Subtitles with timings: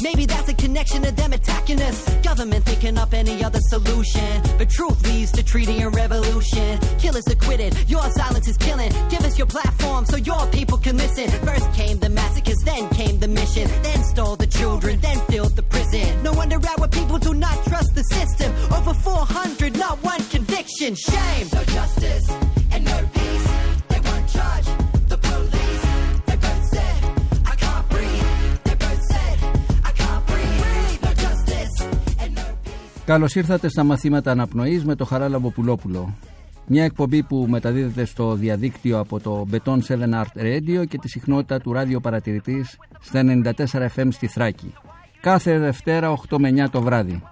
[0.00, 2.14] Maybe that's a connection to them attacking us.
[2.16, 4.42] Government thinking up any other solution.
[4.58, 6.78] But truth leads to treaty and revolution.
[6.98, 8.92] Killers acquitted, your silence is killing.
[9.08, 11.28] Give us your platform so your people can listen.
[11.44, 13.68] First came the massacres, then came the mission.
[13.82, 16.22] Then stole the children, then filled the prison.
[16.22, 18.52] No wonder our people do not trust the system.
[18.72, 20.94] Over 400, not one conviction.
[20.94, 21.48] Shame.
[21.52, 22.28] No justice
[22.72, 23.15] and no
[33.06, 36.14] Καλώς ήρθατε στα μαθήματα αναπνοής με το Χαράλαμπο Πουλόπουλο.
[36.66, 41.60] Μια εκπομπή που μεταδίδεται στο διαδίκτυο από το Beton 7 Art Radio και τη συχνότητα
[41.60, 43.52] του ράδιο παρατηρητής στα 94
[43.96, 44.74] FM στη Θράκη.
[45.20, 47.22] Κάθε Δευτέρα 8 με 9 το βράδυ.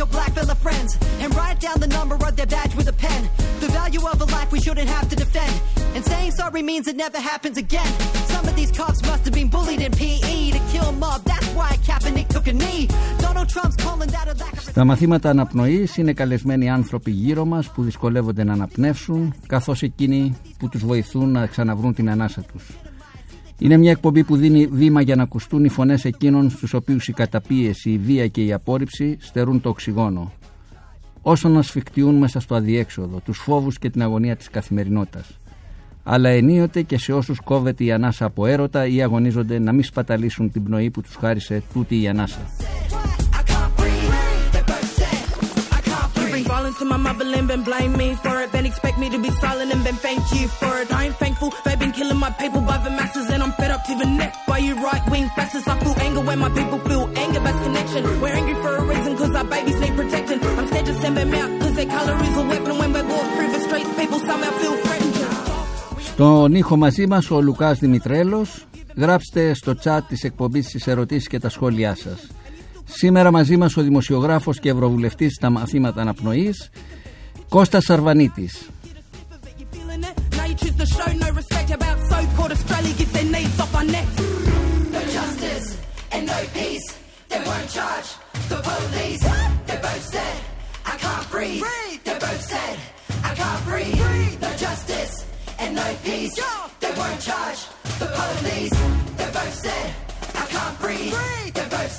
[0.00, 1.20] What happened if there were no cameras then?
[1.20, 1.86] If you're white, come and fight with your black fellow friends and write down the
[1.86, 3.30] number of their badge with a pen.
[3.60, 5.60] The value of a life we shouldn't have to defend.
[5.94, 7.92] And saying sorry means it never happens again.
[8.28, 11.24] Some of these cops must have been bullied in PE to kill mob.
[11.24, 12.88] That's why Kaepernick took a knee.
[13.18, 17.70] Donald Trump's calling that a lack of Στα μαθήματα αναπνοής είναι καλεσμένοι άνθρωποι γύρω μας
[17.70, 22.66] που δυσκολεύονται να αναπνεύσουν καθώς εκείνοι που τους βοηθούν να ξαναβρούν την ανάσα τους.
[23.62, 27.12] Είναι μια εκπομπή που δίνει βήμα για να ακουστούν οι φωνές εκείνων στους οποίους η
[27.12, 30.32] καταπίεση, η βία και η απόρριψη στερούν το οξυγόνο.
[31.22, 35.38] Όσο να σφιχτιούν μέσα στο αδιέξοδο, τους φόβους και την αγωνία της καθημερινότητας.
[36.02, 40.50] Αλλά ενίοτε και σε όσους κόβεται η ανάσα από έρωτα ή αγωνίζονται να μην σπαταλήσουν
[40.50, 42.40] την πνοή που τους χάρισε τούτη η ανάσα.
[46.70, 48.52] You bring violence to my motherland, then blame me for it.
[48.52, 50.92] Then expect me to be silent and then thank you for it.
[50.92, 53.82] I ain't thankful, they've been killing my people by the masses, and I'm fed up
[53.88, 55.68] to the neck by you right wing fascists.
[55.72, 58.02] I feel anger when my people feel anger, that's connection.
[58.22, 60.38] We're angry for a reason, cause our babies need protecting.
[60.58, 62.72] I'm scared to send them out, cause their colour is a weapon.
[62.80, 65.18] When we walk through the streets, people somehow feel threatened.
[65.98, 68.66] Στον ήχο μαζί μας ο Λουκάς Δημητρέλος.
[68.96, 72.26] Γράψτε στο chat της εκπομπής τις ερωτήσεις και τα σχόλιά σας.
[72.92, 76.70] Σήμερα μαζί μας ο δημοσιογράφος και ευρωβουλευτής στα μαθήματα αναπνοής
[77.48, 78.68] Κώστας Σαρβανίτης.
[79.58, 80.16] You feeling it?
[80.36, 83.86] Now you choose to show no respect about so-called Australia gets their knees off our
[83.94, 84.16] necks.
[84.94, 85.66] no justice
[86.12, 86.86] and no peace.
[87.30, 88.08] They won't charge
[88.50, 89.20] the police.
[89.66, 90.04] They both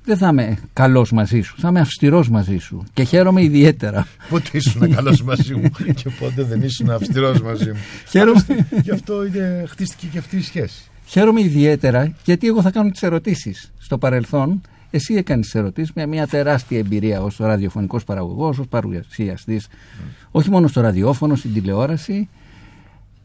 [0.03, 4.07] δεν θα είμαι καλός μαζί σου, θα είμαι αυστηρός μαζί σου και χαίρομαι ιδιαίτερα.
[4.29, 7.79] Πότε ήσουν καλός μαζί μου και πότε δεν ήσουν αυστηρός μαζί μου.
[8.09, 8.45] Χαίρομαι,
[8.83, 10.81] Γι' αυτό είναι, χτίστηκε και αυτή η σχέση.
[11.07, 13.72] Χαίρομαι ιδιαίτερα γιατί εγώ θα κάνω τις ερωτήσεις.
[13.78, 19.68] Στο παρελθόν εσύ έκανες τις ερωτήσεις με μια τεράστια εμπειρία ως ραδιοφωνικός παραγωγός, ως παρουσιαστής,
[20.31, 22.29] όχι μόνο στο ραδιόφωνο, στην τηλεόραση.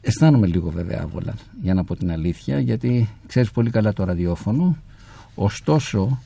[0.00, 4.76] Αισθάνομαι λίγο βέβαια άβολα, για να πω την αλήθεια, γιατί ξέρεις πολύ καλά το ραδιόφωνο.
[5.34, 6.20] Ωστόσο,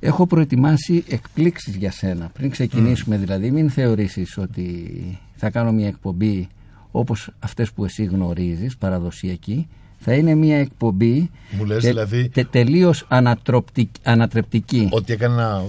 [0.00, 2.30] έχω προετοιμάσει εκπλήξεις για σένα.
[2.32, 6.48] Πριν ξεκινήσουμε δηλαδή, μην θεωρήσεις ότι θα κάνω μια εκπομπή
[6.90, 9.68] όπως αυτές που εσύ γνωρίζεις, παραδοσιακή.
[10.02, 14.88] Θα είναι μια εκπομπή Μου λες δηλαδή- τε, τελείως ανατροπτικ- ανατρεπτική.
[14.90, 15.64] Ότι έκανα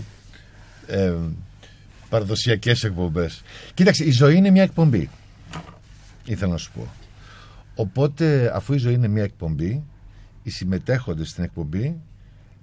[0.88, 1.13] ε,
[2.09, 3.41] παραδοσιακές εκπομπές.
[3.73, 5.09] Κοίταξε, η ζωή είναι μια εκπομπή.
[6.25, 6.88] Ήθελα να σου πω.
[7.75, 9.83] Οπότε, αφού η ζωή είναι μια εκπομπή,
[10.44, 11.95] οι συμμετέχοντες στην εκπομπή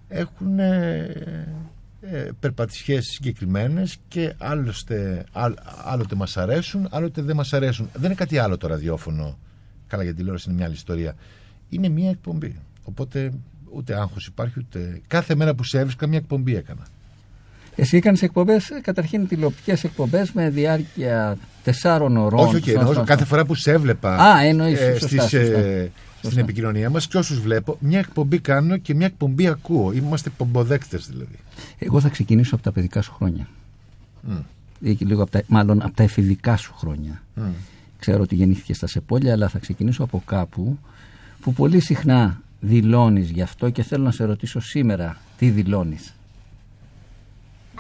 [0.09, 1.47] έχουν ε,
[2.01, 7.89] ε, περπατησιές συγκεκριμένες και άλλωστε, άλλ- άλλοτε μας αρέσουν, άλλοτε δεν μας αρέσουν.
[7.93, 9.39] Δεν είναι κάτι άλλο το ραδιόφωνο.
[9.87, 11.15] Καλά, για τηλεόραση είναι μια άλλη ιστορία.
[11.69, 12.57] Είναι μια εκπομπή.
[12.85, 13.31] Οπότε
[13.75, 15.01] ούτε άγχος υπάρχει, ούτε...
[15.07, 16.87] Κάθε μέρα που σε έβρισκα μια εκπομπή έκανα.
[17.77, 22.41] Εσύ έκανες εκπομπές, ε, καταρχήν τηλεοπτικές εκπομπές με διάρκεια τεσσάρων ωρών.
[22.47, 25.39] Όχι, όχι, Στο- εννοώ στο- κάθε φορά που σε έβλεπα Α, εννοείς, σωστά, στις, σωστά.
[25.39, 26.41] ε, στην Σωστά.
[26.41, 29.93] επικοινωνία μας και όσους βλέπω, μια εκπομπή κάνω και μια εκπομπή ακούω.
[29.93, 31.37] Είμαστε πομποδέκτες δηλαδή.
[31.79, 33.49] Εγώ θα ξεκινήσω από τα παιδικά σου χρόνια.
[34.81, 37.23] Ή και λίγο από τα, μάλλον από τα εφηβικά σου χρόνια.
[37.99, 40.79] Ξέρω ότι γεννήθηκες στα Σεπόλια, αλλά θα ξεκινήσω από κάπου
[41.41, 46.13] που πολύ συχνά δηλώνεις γι' αυτό και θέλω να σε ρωτήσω σήμερα τι δηλώνεις.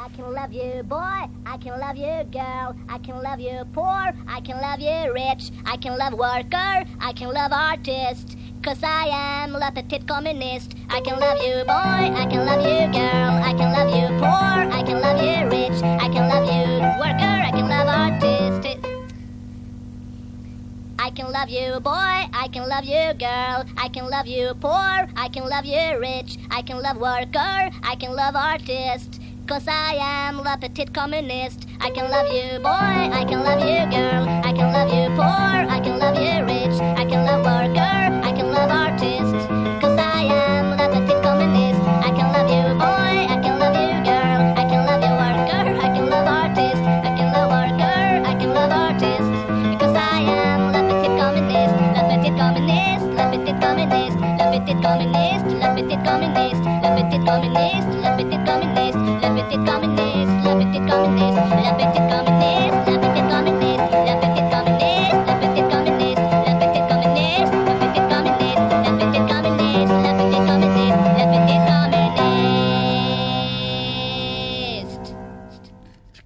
[0.05, 1.20] I can love you, boy.
[1.44, 2.69] I can love you, girl.
[2.88, 4.05] I can love you, poor.
[4.37, 5.44] I can love you, rich.
[5.72, 6.72] I can love worker.
[7.08, 8.28] I can love artist.
[8.64, 10.70] Cause I am la petite communist.
[10.88, 12.02] I can love you, boy.
[12.22, 13.32] I can love you, girl.
[13.50, 14.56] I can love you, poor.
[14.78, 15.78] I can love you, rich.
[16.04, 16.66] I can love you,
[17.02, 17.37] worker.
[17.49, 18.77] I can love artist.
[21.08, 22.19] I can love you, boy.
[22.43, 23.64] I can love you, girl.
[23.78, 25.08] I can love you, poor.
[25.16, 26.37] I can love you, rich.
[26.50, 27.70] I can love worker.
[27.82, 29.19] I can love artist.
[29.46, 31.66] Cause I am la petite communist.
[31.81, 33.08] I can love you, boy.
[33.20, 34.28] I can love you, girl.
[34.28, 35.56] I can love you, poor.
[35.76, 36.78] I can love you, rich.
[36.78, 38.28] I can love worker.
[38.28, 39.38] I can love artist.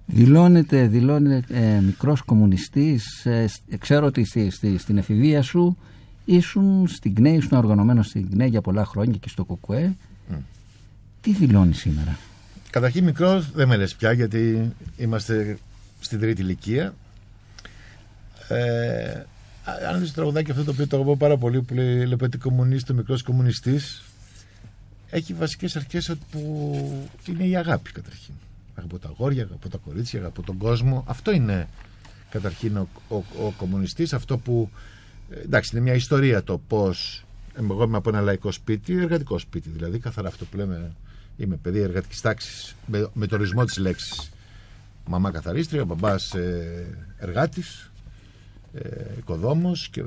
[0.05, 2.23] Δηλώνεται, δηλώνεται μικρό μικρός
[3.79, 5.77] ξέρω ότι στη, στη, στην εφηβεία σου
[6.25, 9.95] ήσουν στην ΚΝΕ, ήσουν οργανωμένο στην ΚΝΕ για πολλά χρόνια και στο ΚΟΚΟΕ.
[11.23, 12.17] Τι δηλώνεις σήμερα;
[12.69, 15.57] Καταρχήν μικρός δεν με λες πια γιατί είμαστε
[15.99, 16.93] στην τρίτη ηλικία.
[18.47, 19.25] Ε,
[19.63, 22.37] α- αν δεις το τραγουδάκι αυτό το οποίο το αγαπώ πάρα πολύ που λέει Λεπέτη
[22.37, 24.03] κομμουνίστη, ο μικρός κομμουνιστής
[25.09, 28.33] έχει βασικές αρχές που είναι η αγάπη καταρχήν.
[28.75, 31.03] Αγαπώ τα αγόρια, αγαπώ τα κορίτσια, αγαπώ τον κόσμο.
[31.07, 31.67] Αυτό είναι
[32.29, 34.69] καταρχήν ο, ο, ο κομμουνιστής, αυτό που
[35.29, 37.25] ε, εντάξει είναι μια ιστορία το πώς
[37.57, 40.91] εγώ είμαι από ένα λαϊκό σπίτι, εργατικό σπίτι δηλαδή, καθαρά αυτό που λέμε
[41.37, 44.29] είμαι παιδί εργατικής τάξης με, με το ορισμό της λέξης.
[45.05, 46.85] Μαμά καθαρίστρια, μπαμπάς ε,
[47.17, 47.91] εργάτης,
[48.73, 50.03] ε, οικοδόμος και...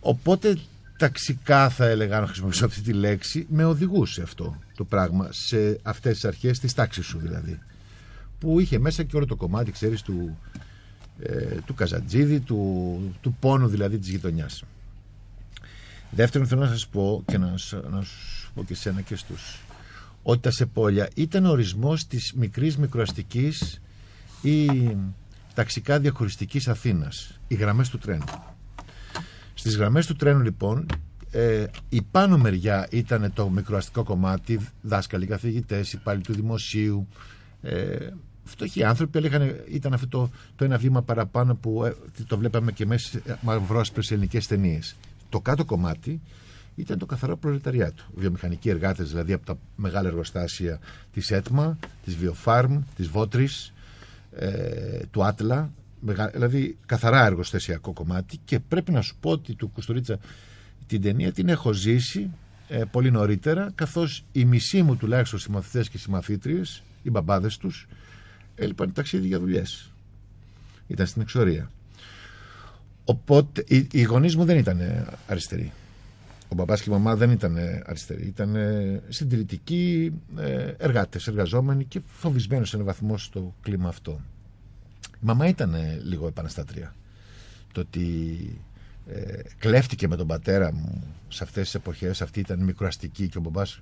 [0.00, 0.58] Οπότε
[0.98, 6.12] ταξικά θα έλεγα να χρησιμοποιήσω αυτή τη λέξη με οδηγούσε αυτό το πράγμα σε αυτές
[6.14, 7.58] τις αρχές της τάξης σου δηλαδή
[8.38, 10.38] που είχε μέσα και όλο το κομμάτι ξέρεις του,
[11.22, 14.62] ε, του Καζατζίδη του, του πόνου δηλαδή της γειτονιάς
[16.10, 19.60] Δεύτερον θέλω να σας πω και να, σ- να σου πω και σένα και στους
[20.28, 23.80] ότι τα σεπόλια ήταν ορισμός της μικρής μικροαστικής
[24.42, 24.66] ή
[25.54, 28.24] ταξικά διαχωριστικής Αθήνας οι γραμμές του τρένου.
[29.54, 30.86] Στις γραμμές του τρένου λοιπόν
[31.30, 37.08] ε, η πάνω μεριά ήταν το μικροαστικό κομμάτι δάσκαλοι, καθηγητές, υπάλληλοι του δημοσίου
[37.62, 37.96] ε,
[38.44, 41.94] φτωχοί άνθρωποι αλλά είχαν, ήταν αυτό το, το ένα βήμα παραπάνω που ε,
[42.26, 44.96] το βλέπαμε και μέσα σε μαυρόσπρες ελληνικές ταινίες.
[45.28, 46.20] Το κάτω κομμάτι
[46.76, 48.02] ήταν το καθαρό προλεταριάτο.
[48.14, 50.78] Βιομηχανικοί εργάτες δηλαδή από τα μεγάλα εργοστάσια
[51.12, 53.72] της ΕΤΜΑ, της Βιοφάρμ, της Βότρης,
[54.36, 55.70] ε, του Άτλα.
[56.00, 58.38] μεγα- Δηλαδή καθαρά εργοστασιακό κομμάτι.
[58.44, 60.18] Και πρέπει να σου πω ότι του Κουστορίτσα
[60.86, 62.30] την ταινία την έχω ζήσει
[62.68, 67.86] ε, πολύ νωρίτερα, καθώς οι μισοί μου τουλάχιστον συμμαθητές και συμμαθήτριες, οι μπαμπάδες τους,
[68.54, 69.90] έλειπαν ταξίδι για δουλειές.
[70.86, 71.70] Ήταν στην εξορία.
[73.04, 75.72] Οπότε οι, οι γονείς μου δεν ήταν ε, αριστεροί.
[76.48, 78.26] Ο μπαμπάς και η μαμά δεν ήταν ε, αριστεροί.
[78.26, 84.20] Ήταν ε, συντηρητικοί ε, εργάτες, εργαζόμενοι και φοβισμένοι σε έναν βαθμό στο κλίμα αυτό.
[85.14, 86.94] Η μαμά ήταν ε, λίγο επαναστάτρια.
[87.72, 88.60] Το ότι
[89.06, 93.40] ε, κλέφτηκε με τον πατέρα μου σε αυτές τις εποχές, αυτή ήταν μικροαστική και ο
[93.40, 93.80] μπαμπάς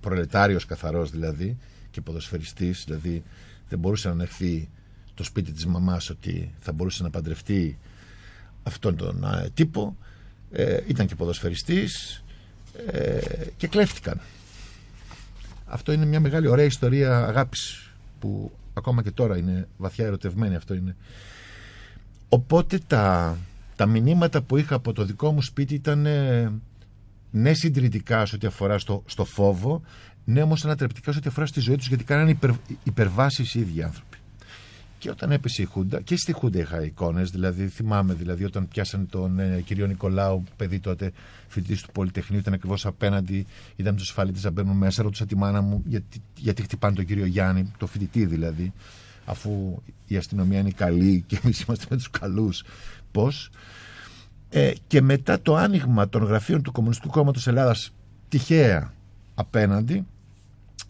[0.00, 1.56] προλετάριος καθαρός δηλαδή
[1.90, 3.22] και ποδοσφαιριστής, δηλαδή
[3.68, 4.68] δεν μπορούσε να ανεχθεί
[5.14, 7.78] το σπίτι της μαμάς ότι θα μπορούσε να παντρευτεί
[8.62, 9.96] αυτόν τον ε, τύπο
[10.52, 12.22] ε, ήταν και ποδοσφαιριστής
[12.86, 13.20] ε,
[13.56, 14.20] και κλέφτηκαν.
[15.66, 20.74] Αυτό είναι μια μεγάλη ωραία ιστορία αγάπης που ακόμα και τώρα είναι βαθιά ερωτευμένη αυτό
[20.74, 20.96] είναι.
[22.28, 23.36] Οπότε τα,
[23.76, 26.52] τα μηνύματα που είχα από το δικό μου σπίτι ήταν ε,
[27.30, 29.82] ναι συντηρητικά σε ό,τι αφορά στο, στο φόβο
[30.24, 32.50] ναι όμως ανατρεπτικά σε ό,τι αφορά στη ζωή τους γιατί κάνανε υπερ,
[32.82, 34.09] υπερβάσεις οι ίδιοι άνθρωποι
[35.00, 39.04] και όταν έπεσε η Χούντα, και στη Χούντα είχα εικόνες, δηλαδή θυμάμαι δηλαδή όταν πιάσανε
[39.04, 41.12] τον ε, κύριο Νικολάου, παιδί τότε,
[41.48, 45.60] φοιτητής του Πολυτεχνείου, ήταν ακριβώς απέναντι, είδαμε τους ασφαλίτες να μπαίνουν μέσα, ρωτούσα τη μάνα
[45.60, 48.72] μου γιατί, γιατί χτυπάνε τον κύριο Γιάννη, το φοιτητή δηλαδή,
[49.24, 52.64] αφού η αστυνομία είναι καλή και εμείς είμαστε με τους καλούς.
[53.12, 53.50] Πώς;
[54.52, 57.92] Ε, και μετά το άνοιγμα των γραφείων του Κομμουνιστικού Κόμματος Ελλάδας
[58.28, 58.92] τυχαία
[59.34, 60.06] απέναντι,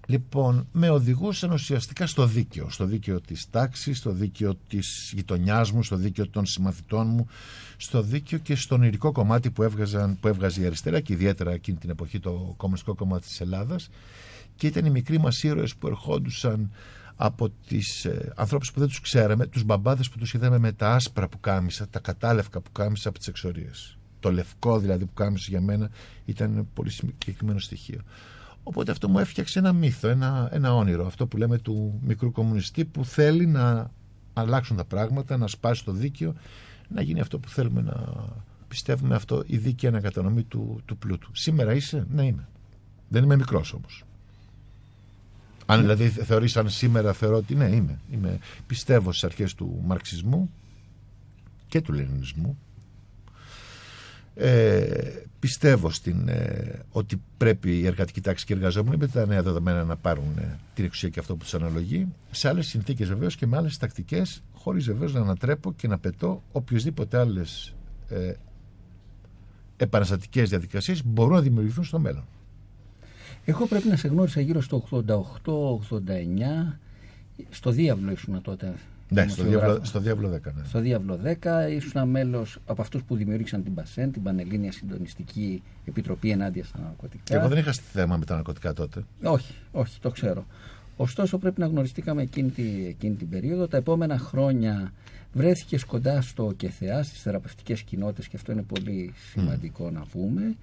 [0.07, 2.71] Λοιπόν, με οδηγούσαν ουσιαστικά στο δίκαιο.
[2.71, 7.27] Στο δίκαιο της τάξης, στο δίκαιο της γειτονιάς μου, στο δίκαιο των συμμαθητών μου,
[7.77, 11.77] στο δίκαιο και στον ηρικό κομμάτι που, έβγαζαν, που έβγαζε η αριστερά και ιδιαίτερα εκείνη
[11.77, 13.89] την εποχή το Κομμουνιστικό Κομμάτι της Ελλάδας
[14.57, 16.71] και ήταν οι μικροί μας ήρωες που ερχόντουσαν
[17.17, 20.95] από τις ε, ανθρώπους που δεν τους ξέραμε, τους μπαμπάδες που τους είδαμε με τα
[20.95, 23.99] άσπρα που κάμισα, τα κατάλευκα που κάμισα από τις εξορίες.
[24.21, 25.91] Το λευκό δηλαδή που κάμισε για μένα
[26.25, 28.01] ήταν ένα πολύ συγκεκριμένο στοιχείο.
[28.63, 32.85] Οπότε αυτό μου έφτιαξε ένα μύθο, ένα, ένα όνειρο, αυτό που λέμε του μικρού κομμουνιστή
[32.85, 33.91] που θέλει να
[34.33, 36.35] αλλάξουν τα πράγματα, να σπάσει το δίκαιο,
[36.89, 38.25] να γίνει αυτό που θέλουμε να
[38.69, 41.31] πιστεύουμε αυτό, η δίκαιη ανακατανομή του, του πλούτου.
[41.33, 42.49] Σήμερα είσαι, ναι είμαι.
[43.09, 44.05] Δεν είμαι μικρός όμως.
[45.67, 50.51] Αν δηλαδή θεωρείς αν σήμερα θεωρώ ότι ναι είμαι, είμαι πιστεύω στις αρχές του μαρξισμού
[51.69, 52.59] και του λενινισμού
[54.43, 59.43] ε, πιστεύω στην, ε, ότι πρέπει η εργατική τάξη και οι εργαζόμενοι με τα νέα
[59.43, 63.37] δεδομένα να πάρουν ε, την εξουσία και αυτό που τους αναλογεί σε άλλες συνθήκες βεβαίως
[63.37, 67.75] και με άλλες τακτικές, χωρίς βεβαίως να ανατρέπω και να πετώ οποιοδήποτε άλλες
[68.09, 68.33] ε,
[69.77, 72.25] επαναστατικές διαδικασίες μπορούν να δημιουργηθούν στο μέλλον.
[73.45, 76.79] Εγώ πρέπει να σε γνώρισα γύρω στο 88-89.
[77.51, 78.75] Στο διάβλο ήσουν τότε.
[79.13, 80.53] Ναι, στο διάβλο, στο διάβλο 10.
[80.55, 80.65] Ναι.
[80.65, 86.31] Στο διάβλο 10 ήσουν μέλος από αυτούς που δημιούργησαν την ΠΑΣΕΝ, την Πανελλήνια Συντονιστική Επιτροπή
[86.31, 87.23] Ενάντια στα Ναρκωτικά.
[87.25, 89.05] Και εγώ δεν είχα θέμα με τα ναρκωτικά τότε.
[89.23, 90.45] Όχι, όχι, το ξέρω.
[90.97, 92.53] Ωστόσο, πρέπει να γνωριστήκαμε εκείνη,
[92.89, 93.69] εκείνη την περίοδο.
[93.69, 94.93] Τα επόμενα χρόνια
[95.33, 99.93] βρέθηκες κοντά στο ΚΕΘΕΑ, στις θεραπευτικές κοινότητες, και αυτό είναι πολύ σημαντικό mm.
[99.93, 100.57] να πούμε.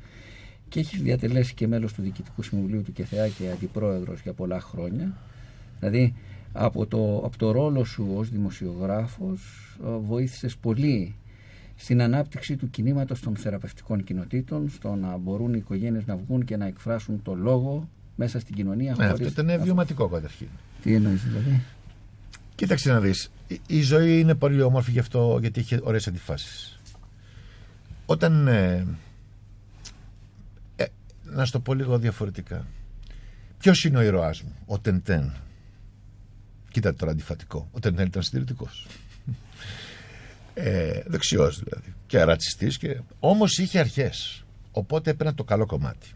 [0.70, 5.18] Και έχεις διατελέσει και μέλος του Διοικητικού Συμβουλίου του ΚΕΘΕΑ και αντιπρόεδρος για πολλά χρόνια.
[5.80, 6.13] Δηλαδή,
[6.58, 9.42] από το, από το ρόλο σου ως δημοσιογράφος
[9.86, 11.16] ε, βοήθησες πολύ
[11.76, 16.58] στην ανάπτυξη του κινήματος των θεραπευτικών κοινοτήτων στο να μπορούν οι οικογένειες να βγουν και
[16.58, 18.96] να εκφράσουν το λόγο μέσα στην κοινωνία.
[18.98, 20.48] Ναι, αυτό ήταν βιωματικό καταρχήν.
[20.82, 21.62] Τι εννοείς δηλαδή;
[22.56, 23.32] Κοίταξε να δεις,
[23.68, 26.80] η ζωή είναι πολύ όμορφη γι' αυτό γιατί έχει ωραίες αντιφάσεις.
[28.06, 28.88] Όταν, ε,
[30.76, 30.86] ε,
[31.24, 32.66] να σου το πω λίγο διαφορετικά,
[33.58, 35.34] ποιος είναι ο ηρωάς μου, ο Τεντέν,
[36.77, 37.69] Κοίτα τώρα αντιφατικό.
[37.72, 38.88] Ο Τενέλ ήταν συντηρητικός.
[40.53, 41.93] Ε, Δεξιός δηλαδή.
[42.07, 42.77] Και ρατσιστής.
[42.77, 43.00] Και...
[43.19, 44.43] Όμως είχε αρχές.
[44.72, 46.07] Οπότε έπαιρνε το καλό κομμάτι.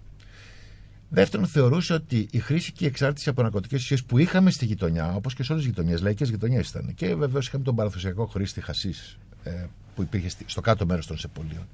[1.10, 5.14] Δεύτερον, θεωρούσε ότι η χρήση και η εξάρτηση από ναρκωτικές ουσίε που είχαμε στη γειτονιά,
[5.14, 6.94] όπως και σε όλες τις γειτονιές, λαϊκές γειτονιές ήταν.
[6.96, 8.94] Και βεβαίως είχαμε τον παραδοσιακό χρήστη χασί
[9.44, 9.66] ε,
[9.96, 11.68] που υπήρχε στο κάτω μέρος των Σεπολίων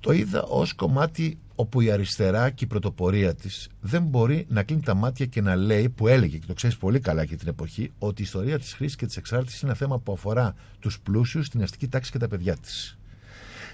[0.00, 4.82] το είδα ως κομμάτι όπου η αριστερά και η πρωτοπορία της δεν μπορεί να κλείνει
[4.82, 7.92] τα μάτια και να λέει, που έλεγε και το ξέρεις πολύ καλά και την εποχή,
[7.98, 11.48] ότι η ιστορία της χρήσης και της εξάρτησης είναι ένα θέμα που αφορά τους πλούσιους,
[11.48, 12.98] την αστική τάξη και τα παιδιά της.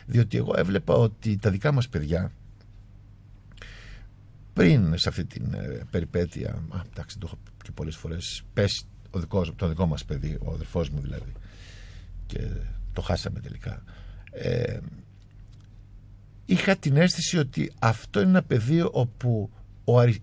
[0.07, 2.33] Διότι εγώ έβλεπα ότι τα δικά μας παιδιά,
[4.53, 9.19] πριν σε αυτή την ε, περιπέτεια, α, εντάξει, το έχω και πολλές φορές πέσει ο
[9.19, 11.33] δικός, το δικό μας παιδί, ο αδερφός μου δηλαδή,
[12.27, 12.41] και
[12.93, 13.83] το χάσαμε τελικά.
[14.31, 14.79] Ε,
[16.47, 19.51] είχα την αίσθηση ότι αυτό είναι ένα πεδίο όπου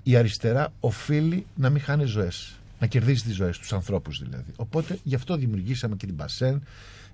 [0.04, 5.00] η αριστερά οφείλει να μην χάνει ζωές να κερδίσει τις ζωές τους ανθρώπους δηλαδή οπότε
[5.04, 6.64] γι' αυτό δημιουργήσαμε και την Πασέν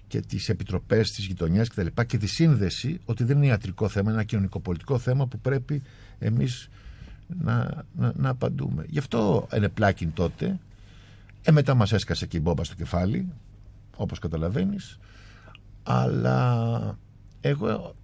[0.10, 3.88] και τις επιτροπές της γειτονιάς και τα λοιπά και τη σύνδεση ότι δεν είναι ιατρικό
[3.88, 5.82] θέμα, είναι ένα κοινωνικό-πολιτικό θέμα που πρέπει
[6.20, 6.70] εμείς
[7.28, 8.86] να, να, να απαντούμε.
[8.90, 10.60] Γι' αυτό ενεπλάκην τότε,
[11.44, 13.32] ε, μετά μας έσκασε και η μπόμπα στο κεφάλι,
[13.96, 14.98] όπως καταλαβαίνεις,
[15.84, 16.98] αλλά
[17.42, 17.96] εγώ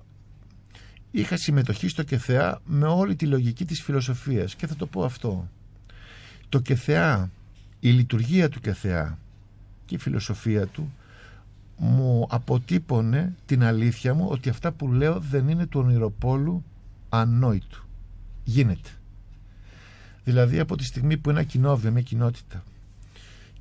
[1.20, 4.56] είχα συμμετοχή στο ΚΕΘΕΑ με όλη τη λογική της φιλοσοφίας.
[4.56, 5.50] Και θα το πω αυτό.
[6.50, 7.30] Το ΚΕΘΕΑ
[7.80, 9.18] η λειτουργία του ΚΕΘΕΑ
[9.86, 10.94] και η φιλοσοφία του
[11.78, 16.64] μου αποτύπωνε την αλήθεια μου ότι αυτά που λέω δεν είναι του ονειροπόλου
[17.10, 17.84] ανόητου.
[18.44, 18.90] Γίνεται.
[20.24, 22.64] Δηλαδή από τη στιγμή που ένα κοινόβιο, μια κοινότητα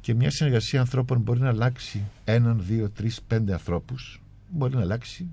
[0.01, 5.29] και μια συνεργασία ανθρώπων μπορεί να αλλάξει έναν, δύο, τρεις, πέντε ανθρώπους μπορεί να αλλάξει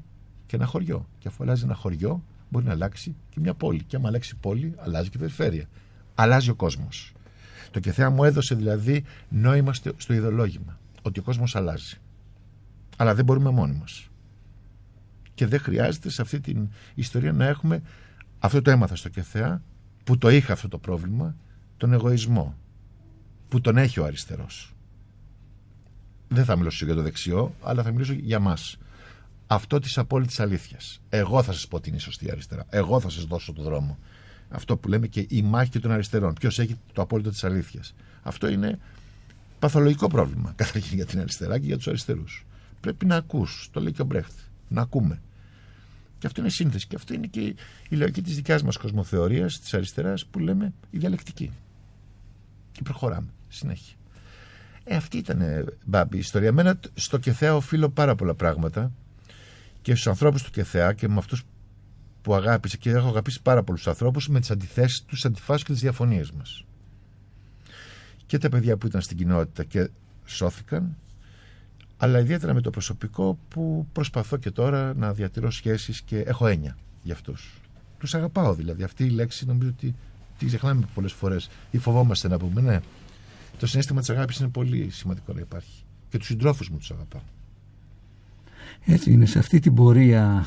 [0.51, 1.07] και ένα χωριό.
[1.19, 3.83] Και αφού αλλάζει ένα χωριό, μπορεί να αλλάξει και μια πόλη.
[3.83, 5.65] Και άμα αλλάξει πόλη, αλλάζει και η περιφέρεια.
[6.15, 7.13] Αλλάζει ο κόσμος.
[7.71, 10.79] Το ΚΕΘΕΑ μου έδωσε δηλαδή νόημα στο ιδεολόγημα.
[11.01, 11.97] Ότι ο κόσμος αλλάζει.
[12.97, 14.09] Αλλά δεν μπορούμε μόνοι μας.
[15.33, 17.81] Και δεν χρειάζεται σε αυτή την ιστορία να έχουμε
[18.39, 19.61] αυτό το έμαθα στο ΚΕΘΕΑ
[20.03, 21.35] που το είχα αυτό το πρόβλημα,
[21.77, 22.55] τον εγωισμό.
[23.47, 24.75] Που τον έχει ο αριστερός.
[26.27, 28.77] Δεν θα μιλήσω για το δεξιό, αλλά θα μιλήσω για μας
[29.53, 31.01] αυτό της απόλυτης αλήθειας.
[31.09, 32.65] Εγώ θα σας πω την σωστή αριστερά.
[32.69, 33.97] Εγώ θα σας δώσω το δρόμο.
[34.49, 36.33] Αυτό που λέμε και η μάχη των αριστερών.
[36.33, 37.93] Ποιος έχει το απόλυτο της αλήθειας.
[38.21, 38.79] Αυτό είναι
[39.59, 42.45] παθολογικό πρόβλημα καταρχήν για την αριστερά και για τους αριστερούς.
[42.81, 43.69] Πρέπει να ακούς.
[43.71, 44.31] Το λέει και ο Μπρέχτ.
[44.67, 45.21] Να ακούμε.
[46.19, 46.87] Και αυτό είναι σύνθεση.
[46.87, 47.41] Και αυτό είναι και
[47.89, 51.51] η λογική της δικιάς μας κοσμοθεωρίας, της αριστεράς, που λέμε η διαλεκτική.
[52.71, 53.95] Και προχωράμε συνέχεια.
[54.83, 56.47] Ε, αυτή ήταν μπάμπη η ιστορία.
[56.47, 58.91] Εμένα τ- στο Κεθέα οφείλω πάρα πολλά πράγματα
[59.81, 61.43] και στους ανθρώπους του Κεθέα και με αυτούς
[62.21, 65.71] που αγάπησα και έχω αγαπήσει πάρα πολλούς ανθρώπους με τις αντιθέσεις τους, τις αντιφάσεις και
[65.71, 66.65] τις διαφωνίες μας.
[68.25, 69.89] Και τα παιδιά που ήταν στην κοινότητα και
[70.25, 70.97] σώθηκαν,
[71.97, 76.77] αλλά ιδιαίτερα με το προσωπικό που προσπαθώ και τώρα να διατηρώ σχέσεις και έχω έννοια
[77.03, 77.59] για αυτούς.
[77.97, 78.83] Τους αγαπάω δηλαδή.
[78.83, 79.95] Αυτή η λέξη νομίζω ότι
[80.37, 82.61] τη ξεχνάμε πολλές φορές ή φοβόμαστε να πούμε.
[82.61, 82.79] Ναι,
[83.57, 85.83] το συνέστημα της αγάπης είναι πολύ σημαντικό να υπάρχει.
[86.09, 87.21] Και τους συντρόφους μου τους αγαπάω.
[88.85, 90.45] Έτσι είναι, σε αυτή την πορεία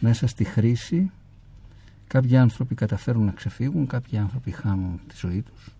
[0.00, 1.10] μέσα στη χρήση
[2.06, 5.70] κάποιοι άνθρωποι καταφέρουν να ξεφύγουν, κάποιοι άνθρωποι χάνουν τη ζωή τους.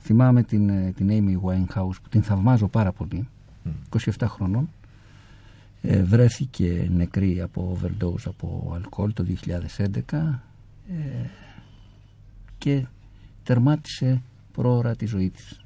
[0.00, 3.28] Θυμάμαι την, ε, την Amy Winehouse που την θαυμάζω πάρα πολύ,
[3.88, 4.68] 27 χρονών.
[5.82, 10.42] Ε, βρέθηκε νεκρή από overdose από αλκοόλ το 2011
[10.88, 11.26] ε,
[12.58, 12.86] και
[13.42, 14.22] τερμάτισε
[14.52, 15.60] πρόωρα τη ζωή της.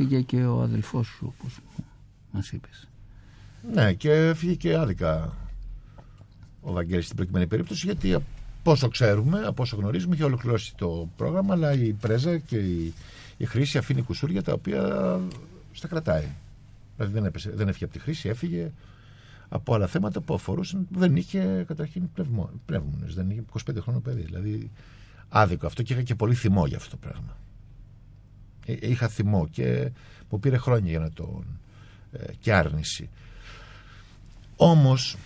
[0.00, 1.58] Έφυγε και ο αδελφός σου, όπως
[2.32, 2.88] μας είπες.
[3.72, 5.36] Ναι, και φύγει και άδικα
[6.60, 11.08] ο Βαγγέλης στην προκειμένη περίπτωση, γιατί από όσο ξέρουμε, από όσο γνωρίζουμε, είχε ολοκληρώσει το
[11.16, 12.94] πρόγραμμα, αλλά η πρέζα και η,
[13.36, 14.82] η χρήση αφήνει κουσούρια τα οποία
[15.72, 16.28] στα κρατάει.
[16.96, 18.70] Δηλαδή δεν, έπεσε, δεν έφυγε από τη χρήση, έφυγε
[19.48, 20.86] από άλλα θέματα που αφορούσαν.
[20.90, 22.10] Δεν είχε καταρχήν
[22.66, 24.22] πνεύμονες, δεν είχε 25 χρόνο παιδί.
[24.22, 24.70] Δηλαδή
[25.28, 27.36] άδικο αυτό και είχα και πολύ θυμό για αυτό το πράγμα.
[28.66, 29.90] Ε, Είχα θυμό και
[30.30, 31.44] μου πήρε χρόνια για να τον.
[32.12, 33.08] Ε, και άρνηση.
[34.56, 35.16] Όμως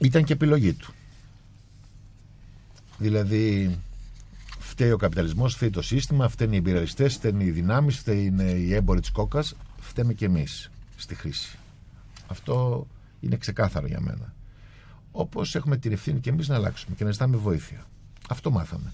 [0.00, 0.92] ήταν και επιλογή του.
[2.98, 3.78] Δηλαδή
[4.58, 9.00] φταίει ο καπιταλισμός, φταίει το σύστημα, φταίνουν οι εμπειριστές, φταίνουν οι δυνάμεις, φταίνουν οι έμποροι
[9.00, 11.58] της κόκας, φταίμε και εμείς στη χρήση.
[12.26, 12.86] Αυτό
[13.20, 14.34] είναι ξεκάθαρο για μένα.
[15.12, 17.84] Όπως έχουμε την ευθύνη και εμείς να αλλάξουμε και να ζητάμε βοήθεια.
[18.28, 18.92] Αυτό μάθαμε.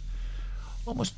[0.84, 1.14] Όμως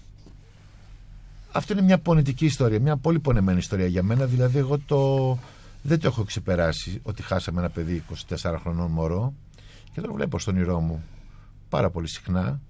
[1.52, 4.26] αυτό είναι μια πονητική ιστορία, μια πολύ πονεμένη ιστορία για μένα.
[4.26, 5.38] Δηλαδή, εγώ το,
[5.82, 9.34] δεν το έχω ξεπεράσει ότι χάσαμε ένα παιδί 24 χρονών μωρό
[9.92, 11.02] και τον βλέπω στον όνειρό μου
[11.68, 12.60] πάρα πολύ συχνά.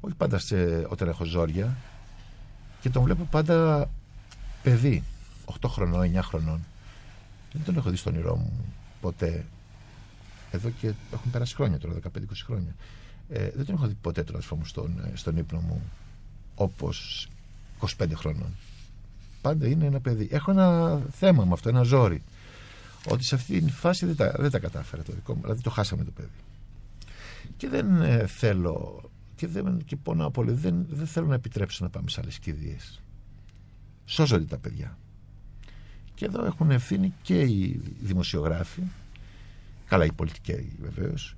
[0.00, 1.76] Όχι πάντα σε, όταν έχω ζόρια.
[2.80, 3.88] Και τον βλέπω πάντα
[4.62, 5.02] παιδί,
[5.60, 6.64] 8 χρονών, 9 χρονών.
[7.52, 9.44] Δεν τον έχω δει στον όνειρό μου ποτέ.
[10.50, 12.74] Εδώ και έχουν περάσει χρόνια τώρα, 15-20 χρόνια.
[13.28, 15.82] Ε, δεν τον έχω δει ποτέ τον αδερφό μου στον, ε, στον ύπνο μου
[16.54, 17.28] όπως
[17.98, 18.54] 25 χρονών.
[19.40, 20.28] Πάντα είναι ένα παιδί.
[20.30, 22.22] Έχω ένα θέμα με αυτό, ένα ζόρι.
[23.08, 25.40] Ότι σε αυτή τη φάση δεν τα, δεν τα κατάφερα το δικό μου.
[25.40, 26.28] Δηλαδή το χάσαμε το παιδί.
[27.56, 29.02] Και δεν ε, θέλω
[29.36, 30.52] και, δεν, και πονάω πολύ.
[30.52, 33.02] Δεν, δεν θέλω να επιτρέψω να πάμε σε άλλες κηδείες.
[34.04, 34.98] Σώζονται τα παιδιά.
[36.14, 38.82] Και εδώ έχουν ευθύνη και οι δημοσιογράφοι,
[39.86, 41.36] καλά οι πολιτικοί βεβαίως,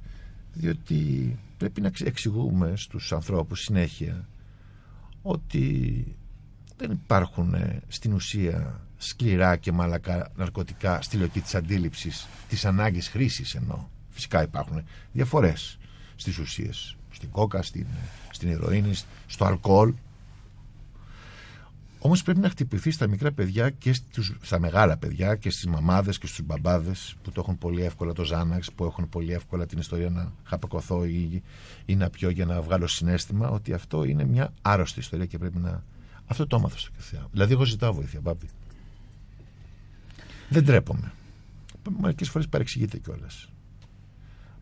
[0.52, 4.28] διότι πρέπει να εξηγούμε στους ανθρώπους συνέχεια
[5.22, 6.04] ότι
[6.76, 13.08] δεν υπάρχουν ε, στην ουσία σκληρά και μαλακά ναρκωτικά στη λογική της αντίληψης της ανάγκης
[13.08, 15.78] χρήσης ενώ φυσικά υπάρχουν διαφορές
[16.16, 16.96] στις ουσίες.
[17.10, 17.86] Στην κόκα, στην,
[18.30, 18.94] στην ηρωίνη,
[19.26, 19.94] στο αλκοόλ.
[21.98, 26.18] Όμως πρέπει να χτυπηθεί στα μικρά παιδιά και στους, στα μεγάλα παιδιά και στις μαμάδες
[26.18, 29.78] και στους μπαμπάδες που το έχουν πολύ εύκολα το Ζάναξ, που έχουν πολύ εύκολα την
[29.78, 31.42] ιστορία να χαπακωθώ ή,
[31.84, 35.58] ή να πιω για να βγάλω συνέστημα ότι αυτό είναι μια άρρωστη ιστορία και πρέπει
[35.58, 35.82] να...
[36.26, 37.26] Αυτό το έμαθα στο Θεά.
[37.30, 38.48] Δηλαδή εγώ ζητάω βοήθεια, μπάμπη.
[40.48, 41.12] Δεν τρέπομαι.
[42.00, 43.48] Μερικές φορές παρεξηγείται κιόλας.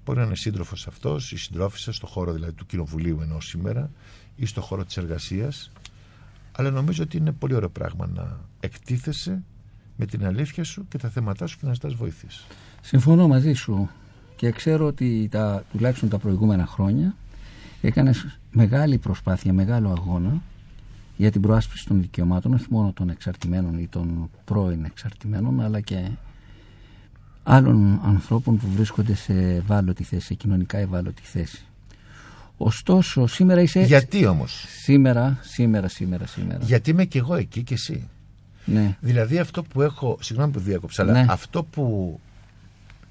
[0.04, 3.90] Μπορεί να είναι σύντροφος αυτός ή συντρόφισσα στο χώρο δηλαδή του κοινοβουλίου ενώ σήμερα
[4.36, 5.70] ή στο χώρο της εργασίας.
[6.52, 9.42] Αλλά νομίζω ότι είναι πολύ ωραίο πράγμα να εκτίθεσαι
[9.96, 12.28] με την αλήθεια σου και τα θέματά σου και να ζητάς βοήθεια.
[12.80, 13.88] Συμφωνώ μαζί σου
[14.36, 17.16] και ξέρω ότι τα, τουλάχιστον τα προηγούμενα χρόνια
[17.80, 20.42] έκανες μεγάλη προσπάθεια, μεγάλο αγώνα
[21.16, 26.08] για την προάσπιση των δικαιωμάτων όχι μόνο των εξαρτημένων ή των πρώην εξαρτημένων αλλά και
[27.42, 31.64] άλλων ανθρώπων που βρίσκονται σε ευάλωτη θέση, σε κοινωνικά ευάλωτη θέση.
[32.56, 33.80] Ωστόσο, σήμερα είσαι...
[33.82, 36.64] Γιατί όμως; Σήμερα, σήμερα, σήμερα, σήμερα.
[36.64, 38.08] Γιατί είμαι κι εγώ εκεί και εσύ.
[38.64, 38.96] Ναι.
[39.00, 40.18] Δηλαδή αυτό που έχω.
[40.20, 41.26] Συγγνώμη που διάκοψα, αλλά Ναι.
[41.28, 42.20] αυτό που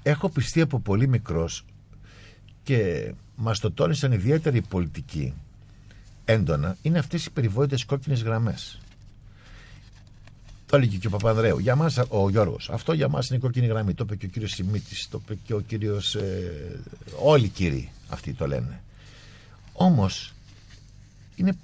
[0.02, 1.64] έχω πιστεί από πολύ μικρός
[2.62, 5.34] και μας το τόνισαν ιδιαίτερα οι πολιτικοί
[6.24, 8.78] έντονα είναι αυτές οι περιβόητες κόκκινες γραμμές.
[10.66, 11.58] Το έλεγε και ο Παπανδρέου.
[11.58, 12.70] Για μας, ο Γιώργος.
[12.70, 13.94] Αυτό για μας είναι κόκκινη γραμμή.
[13.94, 16.14] Το είπε και ο κύριος Σιμίτης, το είπε και ο κύριος.
[16.14, 16.80] Ε,
[17.22, 18.82] όλοι οι κύριοι αυτοί το λένε.
[19.72, 20.32] Όμως
[21.36, 21.56] είναι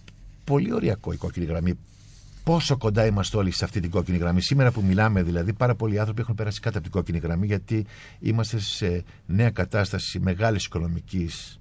[0.44, 1.78] πολύ ωριακό η κόκκινη γραμμή.
[2.44, 4.40] Πόσο κοντά είμαστε όλοι σε αυτή την κόκκινη γραμμή.
[4.40, 7.86] Σήμερα που μιλάμε, δηλαδή, πάρα πολλοί άνθρωποι έχουν περάσει κάτω από την κόκκινη γραμμή γιατί
[8.20, 11.59] είμαστε σε νέα κατάσταση μεγάλης οικονομικής,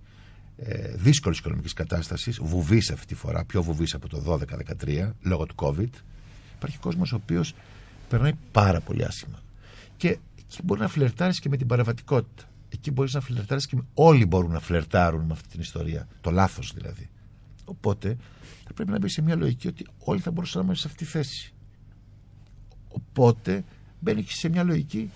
[0.63, 2.39] ε, δύσκολης οικονομικής κατάστασης.
[2.41, 4.39] Βουβής αυτή τη φορά, πιο βουβής από το
[4.83, 5.89] 12-13 λόγω του COVID.
[6.55, 7.53] Υπάρχει κόσμος ο οποίος
[8.09, 9.39] περνάει πάρα πολύ άσχημα.
[9.97, 12.43] Και εκεί μπορεί να φλερτάρεις και με την παραβατικότητα.
[12.69, 13.83] Εκεί μπορείς να φλερτάρεις και με...
[13.93, 16.07] Όλοι μπορούν να φλερτάρουν με αυτή την ιστορία.
[16.21, 17.09] Το λάθος δηλαδή.
[17.65, 18.17] Οπότε
[18.65, 21.05] θα πρέπει να μπει σε μια λογική ότι όλοι θα μπορούσαν να είμαστε σε αυτή
[21.05, 21.53] τη θέση.
[22.87, 23.63] Οπότε
[23.99, 25.09] μπαίνει και σε μια λογική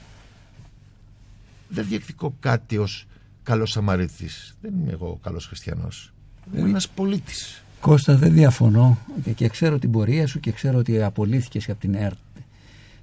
[1.70, 3.06] δεν διεκδικώ κάτι ως
[3.44, 4.56] καλός Σαμαρίτης.
[4.62, 6.14] Δεν είμαι εγώ καλός χριστιανός.
[6.58, 7.64] Είμαι ένας πολίτης.
[7.80, 11.94] Κώστα δεν διαφωνώ και, και ξέρω την πορεία σου και ξέρω ότι απολύθηκες από την
[11.96, 12.16] ΕΡΤ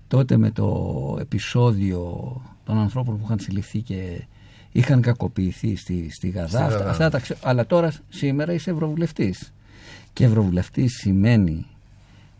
[0.08, 2.00] τότε με το επεισόδιο
[2.64, 4.24] των ανθρώπων που είχαν συλληφθεί και
[4.72, 6.48] είχαν κακοποιηθεί στη, στη Γαδά.
[6.48, 6.90] Στη Αυτά, Γαδά.
[6.90, 9.52] αυτά τα ξε- Αλλά τώρα σήμερα είσαι ευρωβουλευτής.
[10.12, 11.66] Και ευρωβουλευτής σημαίνει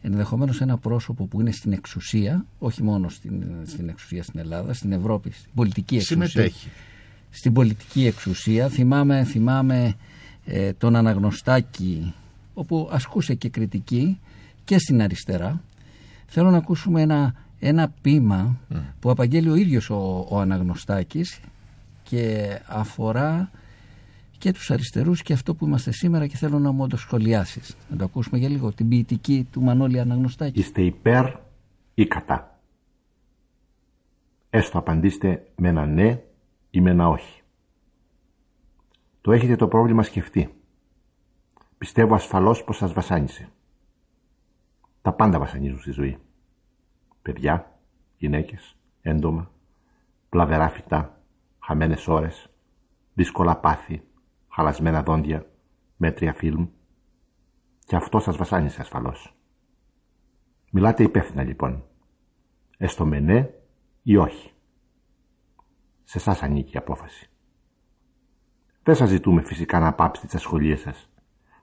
[0.03, 4.93] ενδεχομένως ένα πρόσωπο που είναι στην εξουσία, όχι μόνο στην, στην εξουσία στην Ελλάδα, στην
[4.93, 6.69] Ευρώπη, στην πολιτική εξουσία Συμμετέχει.
[7.31, 8.69] Στην πολιτική εξουσία.
[8.69, 9.95] Θυμάμαι, θυμάμαι
[10.45, 12.15] ε, τον αναγνωστάκι
[12.55, 14.21] όπου ασκούσε και κριτική
[14.65, 15.09] και στην
[16.27, 18.57] Θέλω να ακούσουμε ένα, ένα ποίημα
[19.01, 21.41] που απαγγέλει ο ίδιος ο, ο Αναγνωστάκης
[22.03, 23.51] και αφορά
[24.39, 27.77] και τους αριστερούς και αυτό που είμαστε σήμερα και θέλω να μου το σχολιάσεις.
[27.91, 30.59] Να το ακούσουμε για λίγο, την ποιητική του Μανώλη Αναγνωστάκη.
[30.59, 31.27] Είστε υπέρ
[31.95, 32.61] ή κατά;
[34.51, 36.21] Έστω απαντήστε με ένα ναι
[36.71, 37.43] ή με ένα όχι.
[39.21, 40.55] Το έχετε το πρόβλημα σκεφτεί.
[41.79, 43.49] Πιστεύω ασφαλώς πως σας βασάνισε.
[45.03, 46.19] Τα πάντα βασανίζουν στη ζωή.
[47.23, 47.79] Παιδιά,
[48.17, 49.51] γυναίκες, έντομα,
[50.29, 51.23] πλαβερά φυτά,
[51.59, 52.51] χαμένες ώρες,
[53.15, 54.03] δύσκολα πάθη,
[54.49, 55.47] χαλασμένα δόντια,
[55.97, 56.69] μέτρια φιλμ.
[57.85, 59.35] Και αυτό σας βασάνισε ασφαλώς.
[60.71, 61.85] Μιλάτε υπεύθυνα λοιπόν.
[62.77, 63.51] Έστω με ναι
[64.03, 64.53] ή όχι.
[66.11, 67.31] Σε εσάς ανήκει η απόφαση.
[68.83, 71.11] Δεν σας ζητούμε φυσικά να πάψετε τις ασχολίες σας,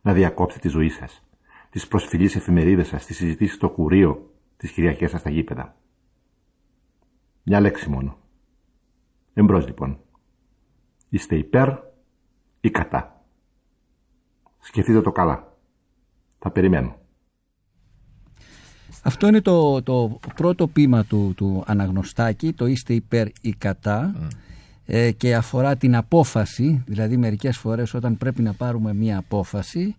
[0.01, 1.23] να διακόψετε τη ζωή σας,
[1.69, 5.75] τις προσφυλείς εφημερίδες σας, τις συζητήσεις στο κουρίο, τις Κυριακές σας στα γήπεδα.
[7.43, 8.17] Μια λέξη μόνο.
[9.33, 9.99] Εμπρός λοιπόν.
[11.09, 11.69] Είστε υπέρ
[12.59, 13.23] ή κατά.
[14.59, 15.57] Σκεφτείτε το καλά.
[16.39, 16.99] Θα περιμένω.
[19.03, 24.15] Αυτό είναι το, το πρώτο ποίημα του, του Αναγνωστάκη, το είστε υπέρ ή κατά
[24.85, 29.95] ε, και αφορά την απόφαση, δηλαδή μερικές φορές όταν πρέπει να πάρουμε μία απόφαση.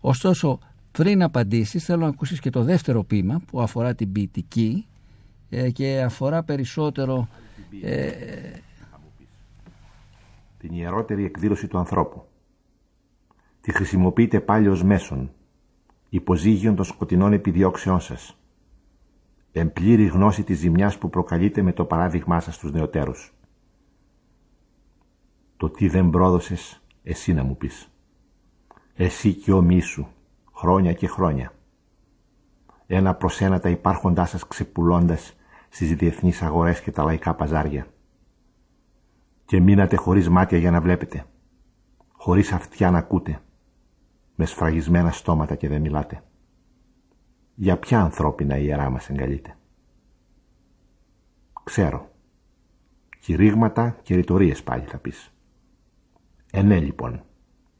[0.00, 0.58] Ωστόσο,
[0.92, 4.86] πριν απαντήσεις θέλω να ακούσεις και το δεύτερο ποίημα που αφορά την ποιητική
[5.50, 7.28] ε, και αφορά περισσότερο...
[7.82, 8.10] Ε,
[10.58, 12.24] την ιερότερη εκδήλωση του ανθρώπου.
[13.60, 15.30] Τη χρησιμοποιείτε πάλι ως μέσον,
[16.10, 18.38] υποζύγιον των σκοτεινών επιδιώξεών σας.
[19.52, 23.34] Εμπλήρη γνώση της ζημιάς που προκαλείτε με το παράδειγμά σας στους νεωτέρους.
[25.56, 27.90] Το τι δεν πρόδωσες, εσύ να μου πεις.
[28.94, 30.08] Εσύ και ο σου,
[30.52, 31.52] χρόνια και χρόνια.
[32.86, 35.36] Ένα προς ένα τα υπάρχοντά σας ξεπουλώντας
[35.68, 37.86] στις διεθνείς αγορές και τα λαϊκά παζάρια
[39.50, 41.24] και μείνατε χωρίς μάτια για να βλέπετε,
[42.12, 43.40] χωρίς αυτιά να ακούτε,
[44.40, 46.22] με σφραγισμένα στόματα και δεν μιλάτε.
[47.54, 49.56] Για ποια ανθρώπινα ιερά μας εγκαλείτε.
[51.64, 52.10] Ξέρω.
[53.20, 55.32] Κηρύγματα και ρητορίες πάλι θα πεις.
[56.52, 57.24] Ε, ναι, λοιπόν.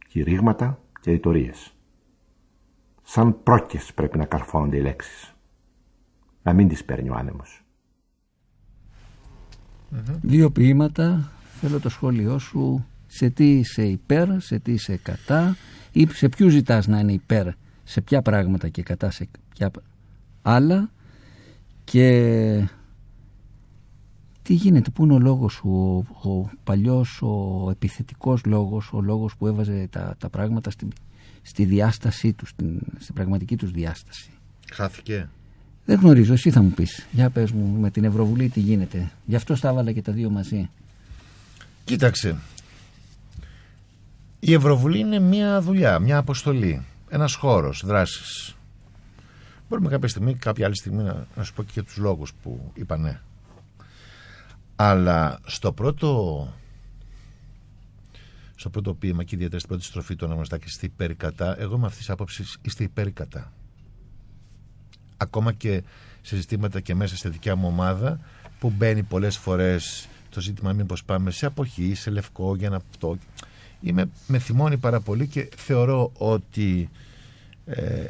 [0.08, 1.74] Κηρύγματα και ρητορίες.
[3.02, 5.34] Σαν πρόκες πρέπει να καρφώνονται οι λέξεις.
[6.42, 7.64] Να μην τις παίρνει ο ανεμος
[10.22, 15.56] Δύο ποίηματα Θέλω το σχόλιο σου σε τι είσαι υπέρ, σε τι είσαι κατά
[15.92, 17.46] ή σε ποιους ζητάς να είναι υπέρ,
[17.84, 19.70] σε ποια πράγματα και κατά σε ποια
[20.42, 20.90] άλλα
[21.84, 22.68] και
[24.42, 25.68] τι γίνεται, πού είναι ο λόγος σου,
[26.22, 30.88] ο, ο παλιός, ο επιθετικός λόγος, ο λόγος που έβαζε τα, τα πράγματα στη,
[31.42, 34.30] στη διάστασή του, στην, στην πραγματική τους διάσταση.
[34.72, 35.28] Χάθηκε.
[35.84, 37.06] Δεν γνωρίζω, εσύ θα μου πεις.
[37.12, 39.10] Για πες μου με την Ευρωβουλή τι γίνεται.
[39.26, 40.70] Γι' αυτό τα έβαλα και τα δύο μαζί.
[41.84, 42.36] Κοίταξε.
[44.40, 46.84] Η Ευρωβουλή είναι μια δουλειά, μια αποστολή.
[47.08, 48.56] Ένας χώρος δράσης.
[49.68, 52.96] Μπορούμε κάποια στιγμή, κάποια άλλη στιγμή να, να σου πω και τους λόγους που είπα
[52.96, 53.20] ναι.
[54.76, 56.48] Αλλά στο πρώτο
[58.54, 61.86] στο πρώτο ποίημα και ιδιαίτερα στην πρώτη στροφή του αναγνωστά είστε υπέρ κατά, εγώ με
[61.86, 63.52] αυτής της άποψης είστε υπέρ κατά.
[65.16, 65.82] Ακόμα και
[66.22, 68.20] σε ζητήματα και μέσα στη δικιά μου ομάδα
[68.58, 73.18] που μπαίνει πολλές φορές το ζήτημα μήπως πάμε σε αποχή, σε λευκό για να αυτό.
[73.80, 76.90] Είμαι, με θυμώνει πάρα πολύ και θεωρώ ότι
[77.66, 78.04] ε,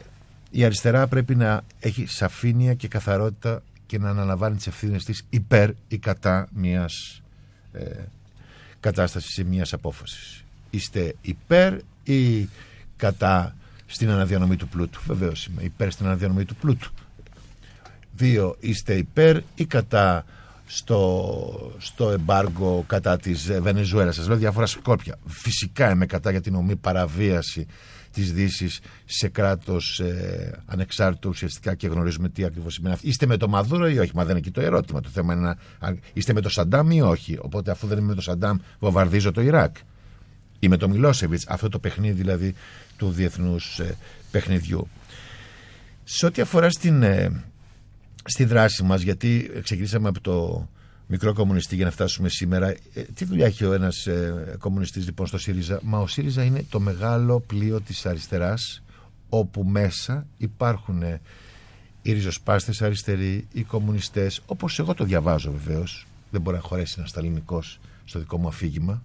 [0.51, 5.71] η αριστερά πρέπει να έχει σαφήνεια και καθαρότητα και να αναλαμβάνει τις ευθύνες της υπέρ
[5.89, 7.23] ή κατά μιας
[7.73, 7.85] ε,
[8.81, 10.45] κατάστασης ή μιας απόφασης.
[10.71, 12.49] Είστε υπέρ ή
[12.97, 13.55] κατά
[13.87, 15.01] στην αναδιανομή του πλούτου.
[15.07, 16.93] Βεβαίως είμαι υπέρ στην αναδιανομή του πλούτου.
[18.17, 20.25] Δύο, είστε υπέρ ή κατά
[20.73, 24.15] στο, στο εμπάργκο κατά της Βενεζουέλας.
[24.15, 25.19] Σας λέω διάφορα σκόρπια.
[25.27, 27.67] Φυσικά είμαι κατά για την ομή παραβίαση
[28.13, 33.09] της δύσης σε κράτος ε, ανεξάρτητο ουσιαστικά και γνωρίζουμε τι ακριβώς σημαίνει αυτό.
[33.09, 35.01] Είστε με το Μαδούρο ή όχι, μα δεν είναι εκεί το ερώτημα.
[35.01, 35.97] Το θέμα είναι να...
[36.13, 39.41] Είστε με το Σαντάμ ή όχι; Οπότε αφού δεν είμαι με το Σαντάμ βομβαρδίζω το
[39.41, 39.77] Ιράκ.
[40.59, 42.55] Ή με το Μιλόσεβιτς, αυτό το παιχνίδι δηλαδή
[42.97, 43.97] του διεθνούς ε,
[44.31, 44.89] παιχνιδιού.
[46.05, 47.45] Σε ό,τι αφορά στην, ε,
[48.31, 50.69] στη δράση μας γιατί ξεκινήσαμε από το
[51.07, 55.27] μικρό κομμουνιστή για να φτάσουμε σήμερα ε, τι δουλειά έχει ο ένας ε, κομμουνιστής λοιπόν
[55.27, 58.83] στο ΣΥΡΙΖΑ; Μα ο ΣΥΡΙΖΑ είναι το μεγάλο πλοίο της αριστεράς
[59.29, 61.21] όπου μέσα υπάρχουν ε,
[62.03, 67.11] οι ριζοσπάστες αριστεροί, οι κομμουνιστές όπως εγώ το διαβάζω βεβαίως δεν μπορεί να χωρέσει ένας
[67.11, 69.03] σταλινικός στο δικό μου αφήγημα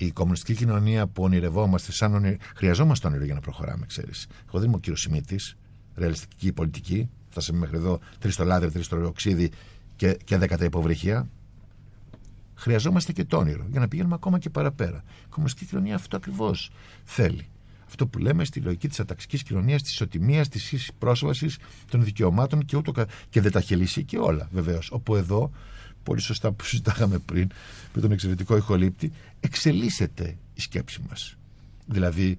[0.00, 2.36] η κομμουνιστική κοινωνία που ονειρευόμαστε, σαν ονει...
[2.54, 4.26] χρειαζόμαστε όνειρο για να προχωράμε, ξέρεις.
[4.48, 5.56] Εγώ δεν είμαι ο κύριος Σιμίτης,
[5.94, 7.10] ρεαλιστική πολιτική.
[7.30, 9.50] Φτάσαμε μέχρι εδώ τρεις στο λάδι, τρεις στο οξύδι
[9.96, 11.28] και, και δέκατα υποβρυχία.
[12.54, 15.04] Χρειαζόμαστε και το όνειρο για να πηγαίνουμε ακόμα και παραπέρα.
[15.22, 16.70] Η κομμουνιστική κοινωνία αυτό ακριβώς
[17.04, 17.46] θέλει.
[17.86, 21.58] Αυτό που λέμε στη λογική της αταξικής κοινωνίας, της ισοτιμίας, της ίσης πρόσβασης
[21.90, 24.90] των δικαιωμάτων και ούτω κα- και δεν τα έχει λύσει και όλα βεβαίως.
[24.90, 25.50] Όπου εδώ,
[26.02, 27.50] πολύ σωστά που συζητάγαμε πριν
[27.94, 31.36] με τον εξαιρετικό ηχολήπτη, εξελίσσεται η σκέψη μας.
[31.86, 32.36] Δηλαδή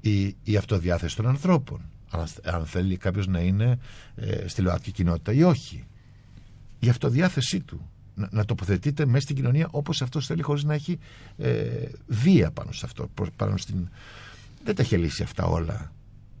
[0.00, 1.80] η, η αυτοδιάθεση των ανθρώπων.
[2.14, 3.78] Αν, αν θέλει κάποιος να είναι
[4.16, 5.84] ε, στη ΛΟΑΤΚΙ κοινότητα ή όχι.
[6.80, 7.88] Η αυτοδιάθεσή του.
[8.14, 10.98] Να, να τοποθετείται μέσα στην κοινωνία όπως αυτός θέλει χωρίς να έχει
[11.38, 11.64] ε,
[12.06, 13.10] βία πάνω σε αυτό.
[13.14, 13.88] προ- Πάνω στην...
[14.64, 15.92] Δεν τα είχε λύσει αυτά όλα.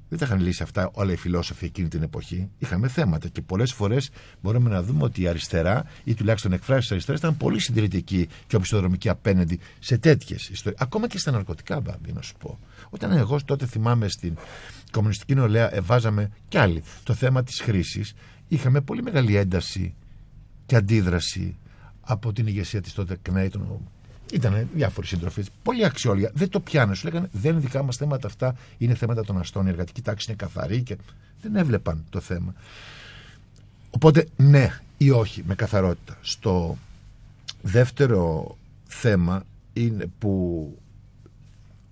[0.08, 2.48] Δεν τα είχαν λύσει αυτά όλα οι φιλόσοφοι εκείνη την εποχή.
[2.58, 4.10] Είχαμε θέματα και πολλές φορές
[4.42, 8.56] μπορούμε να δούμε ότι η αριστερά ή τουλάχιστον εκφράσεις της αριστεράς ήταν πολύ συντηρητική και
[8.56, 10.80] οπισθοδρομική απέναντι σε τέτοιες ιστορίες.
[10.82, 12.58] Ακόμα και στα ναρκωτικά, Μπάμπη, να σου πω.
[12.90, 14.36] Όταν εγώ τότε θυμάμαι στην
[14.90, 18.14] κομμουνιστική νεολαία εβάζαμε κι άλλοι το θέμα της χρήσης,
[18.48, 19.94] είχαμε πολύ μεγάλη ένταση
[20.66, 21.56] και αντίδραση
[22.00, 23.80] από την ηγεσία της τότε ΚΝΕ, τον...
[24.32, 26.30] Ήταν διάφοροι σύντροφοι, πολύ αξιόλογα.
[26.34, 26.94] Δεν το πιάνε.
[26.94, 29.66] Σου λέγανε δεν είναι δικά μας θέματα αυτά, είναι θέματα των αστών.
[29.66, 30.96] Η εργατική τάξη είναι καθαρή και
[31.42, 32.54] δεν έβλεπαν το θέμα.
[33.90, 36.18] Οπότε ναι ή όχι με καθαρότητα.
[36.20, 36.78] Στο
[37.62, 39.42] δεύτερο θέμα
[39.72, 40.78] είναι που,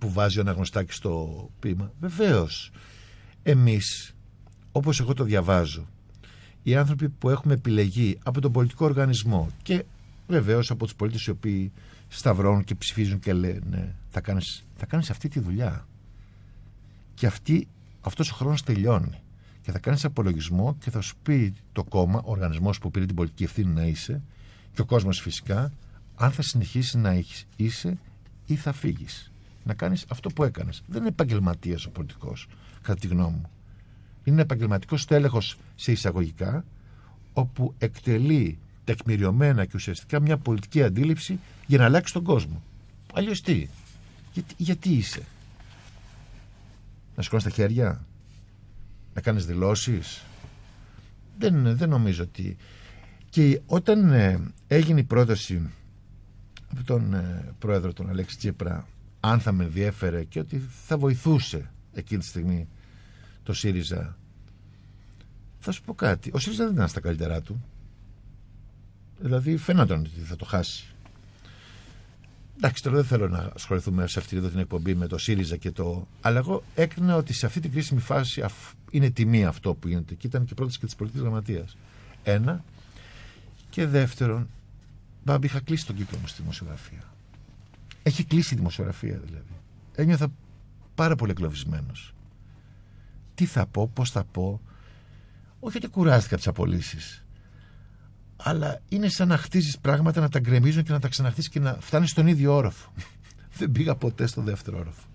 [0.03, 1.91] που βάζει ο Αναγνωστάκης στο ποίημα.
[1.99, 2.71] Βεβαίως,
[3.43, 4.15] εμείς,
[4.71, 5.87] όπως εγώ το διαβάζω,
[6.63, 9.83] οι άνθρωποι που έχουμε επιλεγεί από τον πολιτικό οργανισμό και
[10.27, 11.71] βεβαίως από τους πολίτες οι οποίοι
[12.07, 15.87] σταυρώνουν και ψηφίζουν και λένε θα κάνεις, θα κάνεις αυτή τη δουλειά
[17.13, 17.67] και αυτή,
[18.01, 19.21] αυτός ο χρόνος τελειώνει.
[19.61, 23.15] Και θα κάνεις απολογισμό και θα σου πει το κόμμα, ο οργανισμός που πήρε την
[23.15, 24.21] πολιτική ευθύνη να είσαι
[24.73, 25.71] και ο κόσμος φυσικά
[26.15, 27.97] αν θα συνεχίσει να έχεις, είσαι
[28.45, 29.27] ή θα φύγεις
[29.63, 32.47] να κάνεις αυτό που έκανες δεν είναι επαγγελματίας ο πολιτικός
[32.81, 33.49] κατά τη γνώμη μου
[34.23, 35.41] είναι επαγγελματικός τέλεχο
[35.75, 36.65] σε εισαγωγικά,
[37.33, 42.63] όπου εκτελεί τεκμηριωμένα και ουσιαστικά μια πολιτική αντίληψη για να αλλάξει τον κόσμο.
[43.13, 43.67] Αλλιώς τι,
[44.33, 45.21] γιατί, γιατί είσαι,
[47.15, 48.05] να σηκώνεις τα χέρια,
[49.13, 50.23] να κάνεις δηλώσεις;
[51.37, 52.57] Δεν, δεν νομίζω ότι.
[53.29, 55.69] Και όταν ε, έγινε η πρόταση
[56.71, 58.87] από τον ε, πρόεδρο τον Αλέξη Τσίπρα,
[59.25, 62.67] αν θα με ενδιέφερε και ότι θα βοηθούσε εκείνη τη στιγμή
[63.43, 64.17] το ΣΥΡΙΖΑ.
[65.59, 66.31] Θα σου πω κάτι.
[66.33, 67.63] Ο ΣΥΡΙΖΑ δεν ήταν στα καλύτερά του.
[69.19, 70.85] Δηλαδή φαίνονταν ότι θα το χάσει.
[72.57, 75.71] Εντάξει, τώρα δεν θέλω να ασχοληθούμε σε αυτή εδώ την εκπομπή με το ΣΥΡΙΖΑ και
[75.71, 76.07] το.
[76.21, 80.13] Αλλά εγώ έκρινα ότι σε αυτή την κρίσιμη φάση αφ- είναι τιμή αυτό που γίνεται.
[80.15, 81.77] Και ήταν και πρόταση και της πολιτικής γραμματείας.
[82.23, 82.63] Ένα.
[83.69, 84.49] Και δεύτερον,
[85.23, 87.12] μπαμπή, είχα κλείσει τον κύκλο μου στη δημοσιογραφία.
[88.03, 89.59] Έχει κλείσει η δημοσιογραφία δηλαδή.
[89.95, 90.27] Ένιωθα
[90.95, 92.13] πάρα πολύ εγκλωβισμένος
[93.35, 94.61] τι θα πω, πώς θα πω.
[95.59, 97.25] Όχι ότι κουράστηκα τις απολύσεις.
[98.35, 101.77] Αλλά είναι σαν να χτίζεις πράγματα, να τα γκρεμίζουν και να τα ξαναχτίσεις και να
[101.79, 102.91] φτάνεις στον ίδιο όροφο.
[103.57, 105.07] Δεν πήγα ποτέ στο δεύτερο όροφο.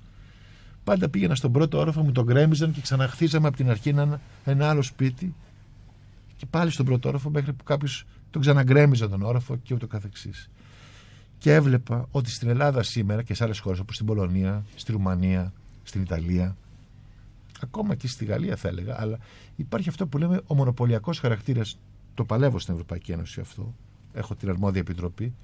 [0.85, 4.69] Πάντα πήγαινα στον πρώτο όροφο, μου τον γκρέμιζαν και ξαναχτίζαμε από την αρχή ένα, ένα
[4.69, 5.35] άλλο σπίτι
[6.37, 10.51] και πάλι στον πρώτο όροφο μέχρι που κάποιος τον ξαναγκρέμιζε τον όροφο και ούτω καθεξής.
[11.39, 15.53] Και έβλεπα ότι στην Ελλάδα σήμερα και σε άλλες χώρες όπως στην Πολωνία, στη Ρουμανία,
[15.83, 16.57] στην Ιταλία
[17.61, 19.19] ακόμα και στη Γαλλία θα έλεγα, αλλά
[19.57, 21.79] υπάρχει αυτό που λέμε ο μονοπωλιακός χαρακτήρας.
[22.15, 23.75] Το παλεύω στην Ευρωπαϊκή Ένωση αυτό.
[24.13, 25.35] Έχω την αρμόδια επιτροπή.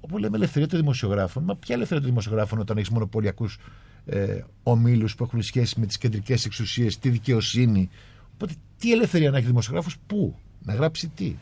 [0.00, 1.44] Όπου λέμε ελευθερία των δημοσιογράφων.
[1.44, 3.58] Μα ποια ελευθερία των δημοσιογράφων όταν έχεις μονοπωλιακούς
[4.06, 7.90] ε, ομίλους που έχουν σχέση με τις κεντρικές εξουσίες, τη δικαιοσύνη;
[8.34, 11.34] Οπότε τι ελευθερία να έχει δημοσιογράφος, πού, να γράψει τι;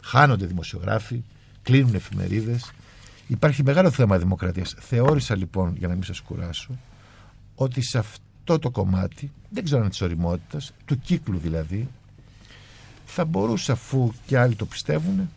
[0.00, 1.22] Χάνονται δημοσιογράφοι,
[1.62, 2.72] κλείνουν εφημερίδες.
[3.28, 4.74] Υπάρχει μεγάλο θέμα δημοκρατίας.
[4.78, 6.78] Θεώρησα λοιπόν, για να μην σας κουράσω,
[7.54, 11.88] ότι σε αυτό το κομμάτι, δεν ξέρω αν είναι της οριμότητας, του κύκλου δηλαδή,
[13.06, 15.28] θα μπορούσα αφού και άλλοι το πιστεύουν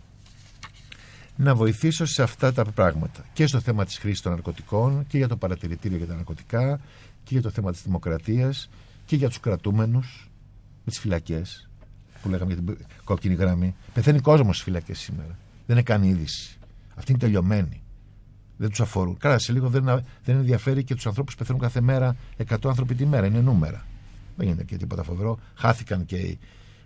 [1.36, 3.26] να βοηθήσω σε αυτά τα πράγματα.
[3.34, 6.80] Και στο θέμα της χρήσης των ναρκωτικών και για το παρατηρητήριο για τα ναρκωτικά
[7.24, 8.70] και για το θέμα της δημοκρατίας
[9.06, 10.30] και για τους κρατούμενους
[10.84, 11.70] με τις φυλακές
[12.22, 13.76] που λέγαμε για την κόκκινη γραμμή.
[13.94, 15.38] Πεθαίνει κόσμος στις φυλακές σήμερα.
[15.66, 16.60] Δεν είναι καν είδηση
[17.02, 17.82] αυτή είναι τελειωμένη
[18.62, 19.18] δεν τους αφορούν.
[19.18, 19.84] Καλά, σε λίγο δεν,
[20.24, 22.16] δεν ενδιαφέρει και τους ανθρώπους που πεθαίνουν κάθε μέρα
[22.48, 23.26] 100 άνθρωποι τη μέρα.
[23.26, 23.86] Είναι νούμερα.
[24.36, 25.40] Δεν γίνεται και τίποτα φοβερό.
[25.56, 26.38] Χάθηκαν και,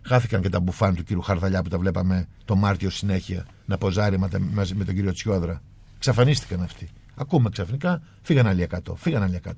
[0.02, 4.18] χάθηκαν και τα μπουφάν του κύριου Χαρδαλιά που τα βλέπαμε το Μάρτιο συνέχεια να ποζάρει
[4.54, 5.62] μαζί με τον κύριο Τσιόδρα.
[6.00, 6.90] Ξαφανίστηκαν αυτοί.
[7.16, 8.78] Ακούμε ξαφνικά, φύγαν άλλοι 100.
[8.96, 9.52] Φύγαν άλλοι 100.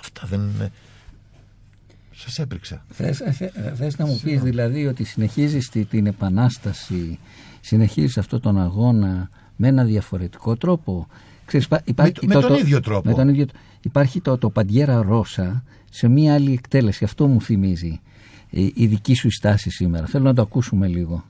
[0.00, 0.72] Αυτά δεν είναι.
[2.14, 2.84] Σας έπριξα.
[2.88, 7.18] Θες, θε, θες να μου πεις δηλαδή ότι συνεχίζεις τη, την επανάσταση,
[7.60, 11.06] συνεχίζεις αυτό τον αγώνα με ένα διαφορετικό τρόπο.
[11.44, 13.08] Ξέρεις, υπά- υπάρχει Με- με τον ίδιο τρόπο.
[13.08, 13.46] με τον ίδιο,
[13.80, 17.04] υπάρχει το, το Παντιέρα Ρώσα σε μία άλλη εκτέλεση.
[17.04, 18.00] Αυτό μου θυμίζει
[18.50, 20.06] ε, η, η δική σου στάση σήμερα.
[20.06, 21.24] Θέλω να το ακούσουμε λίγο.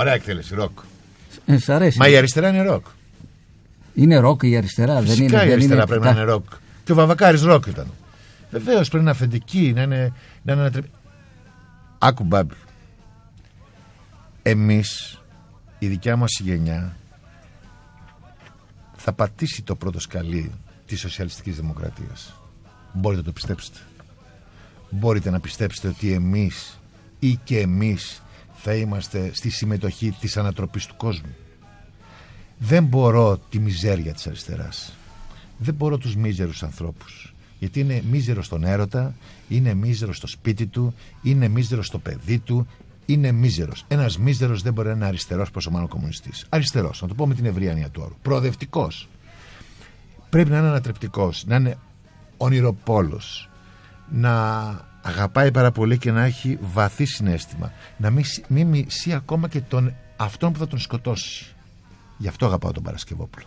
[0.00, 0.78] Ωραία εκτέλεση, ροκ.
[1.46, 1.98] Ε, σ' αρέσει.
[1.98, 2.86] Μα η αριστερά είναι ροκ.
[3.94, 4.94] Είναι ροκ η αριστερά.
[4.94, 6.44] δεν είναι, Φυσικά η δεν αριστερά είναι πρέπει να είναι ροκ.
[6.84, 7.86] Και ο Βαβακάρης ροκ ήταν.
[8.50, 10.86] Βεβαίως πρέπει να είναι αυθεντική, να είναι, να είναι ανατρεπ-
[11.98, 12.54] Άκου Μπάμπη.
[14.42, 15.20] Εμείς,
[15.78, 16.96] η δικιά μας γενιά,
[18.96, 20.52] θα πατήσει το πρώτο σκαλί
[20.86, 22.34] της σοσιαλιστικής δημοκρατίας.
[22.92, 23.78] Μπορείτε να το πιστέψετε.
[24.90, 26.78] Μπορείτε να πιστέψετε ότι εμείς
[27.18, 28.22] ή και εμείς
[28.62, 31.34] θα είμαστε στη συμμετοχή της ανατροπής του κόσμου.
[32.58, 34.92] Δεν μπορώ τη μιζέρια της αριστεράς.
[35.58, 37.34] Δεν μπορώ τους μίζερους ανθρώπους.
[37.58, 39.14] Γιατί είναι μίζερο στον έρωτα,
[39.48, 42.66] είναι μίζερο στο σπίτι του, είναι μίζερο στο παιδί του,
[43.06, 43.84] είναι μίζερος.
[43.88, 46.46] Ένας μίζερος δεν μπορεί να είναι αριστερός πόσο μάλλον κομμουνιστής.
[46.48, 48.14] Αριστερός, να το πω με την ευρία έννοια του όρου.
[48.22, 49.08] Προοδευτικός.
[50.30, 51.78] Πρέπει να είναι ανατρεπτικός, να είναι
[52.36, 53.48] ονειροπόλος,
[54.10, 57.72] να αγαπάει πάρα πολύ και να έχει βαθύ συνέστημα.
[57.96, 61.46] Να μην, σ- μην μισεί ακόμα και τον, αυτόν που θα τον σκοτώσει.
[62.18, 63.46] Γι' αυτό αγαπάω τον Παρασκευόπουλο.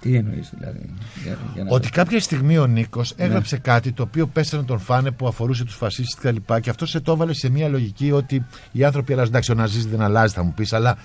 [0.00, 0.90] Τι εννοείς δηλαδή.
[1.22, 5.10] Για, για να- Ότι κάποια στιγμή ο Νίκος έγραψε κάτι το οποίο πέσανε τον φάνε
[5.10, 6.54] που αφορούσε τους φασίστες κτλ.
[6.54, 9.30] Και, και αυτό σε το έβαλε σε μια λογική ότι οι άνθρωποι αλλάζουν.
[9.30, 10.96] Εντάξει, ο Ναζί δεν αλλάζει, θα μου πεις, αλλά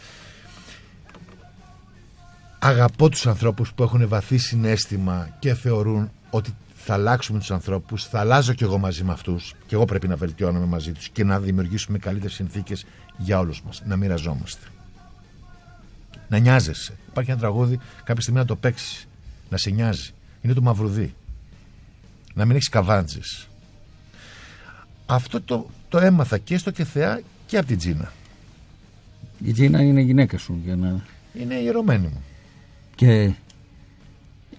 [2.59, 6.53] αγαπώ τους ανθρώπους που έχουν βαθύ συνέστημα και θεωρούν ότι
[6.83, 10.15] θα αλλάξουμε τους ανθρώπους, θα αλλάζω κι εγώ μαζί με αυτούς και εγώ πρέπει να
[10.15, 12.85] βελτιώνομαι μαζί τους και να δημιουργήσουμε καλύτερες συνθήκες
[13.17, 13.81] για όλους μας.
[13.85, 14.65] Να μοιραζόμαστε.
[16.27, 16.93] Να νοιάζεσαι.
[17.09, 19.07] Υπάρχει ένα τραγούδι, κάποια στιγμή να το παίξεις.
[19.49, 20.13] Να σε νοιάζει.
[20.41, 21.13] Είναι το μαυρουδί.
[22.33, 23.47] Να μην έχεις καβάντζες.
[25.05, 28.11] Αυτό το, το έμαθα και στο και θεά και από την Τζίνα.
[29.45, 31.03] Η Τζίνα είναι γυναίκα σου για να...
[31.33, 32.23] Είναι η ιερωμένη μου.
[32.95, 33.33] Και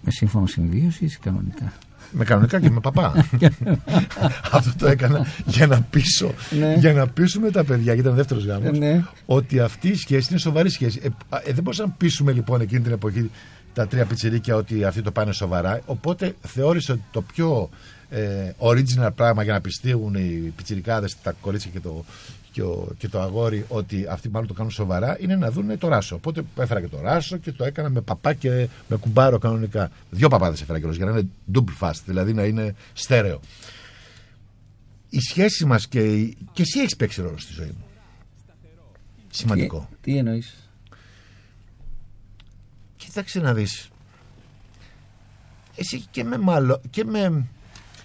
[0.03, 1.73] με σύμφωνο συμβίωση ή κανονικά.
[2.13, 3.27] Με κανονικά και με παπά.
[4.53, 6.75] Αυτό το έκανα για να πείσω, Ναι.
[6.79, 9.03] για να πείσουμε τα παιδιά, γιατί ήταν δεύτερος γάμος, Ε, ναι.
[9.27, 11.01] ότι αυτή η σχέση είναι σοβαρή σχέση.
[11.03, 13.31] Ε, α, ε, δεν μπορούσαμε να πείσουμε λοιπόν εκείνη την εποχή
[13.75, 15.81] τα τρία πιτσιρίκια ότι αυτοί το πάνε σοβαρά.
[15.87, 17.71] Οπότε θεώρησε ότι το πιο
[18.11, 22.05] ε, original πράγμα για να πιστείουν οι πιτσιρικάδες, τα κορίτσια και το,
[22.53, 25.89] και, ο- και το αγόρι ότι αυτοί μάλλον το κάνουν σοβαρά είναι να δουν το
[25.89, 26.15] ράσο.
[26.15, 29.91] Οπότε έφερα και το ράσο και το έκανα με παπά και με κουμπάρο κανονικά.
[30.11, 33.41] Δύο παπάδες έφερα κιόλας για να είναι double fast, δηλαδή να είναι στέρεο.
[35.09, 37.85] Η σχέση μας και, η- και εσύ έχεις παίξει ρόλο στη ζωή μου.
[39.31, 39.89] Σημαντικό.
[40.01, 40.62] Τι, τι εννοείς;
[43.05, 43.89] Κοίταξε να δεις.
[45.77, 47.47] Εσύ και με μάλλον και με,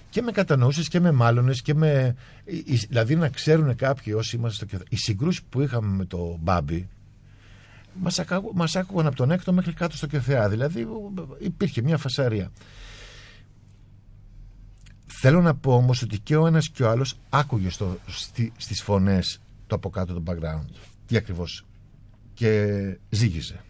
[0.09, 2.15] και με κατανοούσες και με μάλλονες και με...
[2.45, 4.87] η- η- Δηλαδή να ξέρουν κάποιοι όσοι είμαστε στο κεφάλι.
[4.91, 6.87] Οι συγκρούσεις που είχαμε με το Μπάμπι
[7.99, 10.49] μας, ακα, μας άκουγαν από τον έκτο μέχρι κάτω στο κεφεά.
[10.49, 10.87] Δηλαδή
[11.39, 12.51] υπήρχε μια φασαρία.
[15.21, 18.81] Θέλω να πω όμως ότι και ο ένας και ο άλλος άκουγε στο, στη, στις
[18.81, 20.65] φωνές το από κάτω το background.
[21.05, 21.65] Τι ακριβώς.
[22.33, 22.67] Και
[23.09, 23.61] ζήγησε.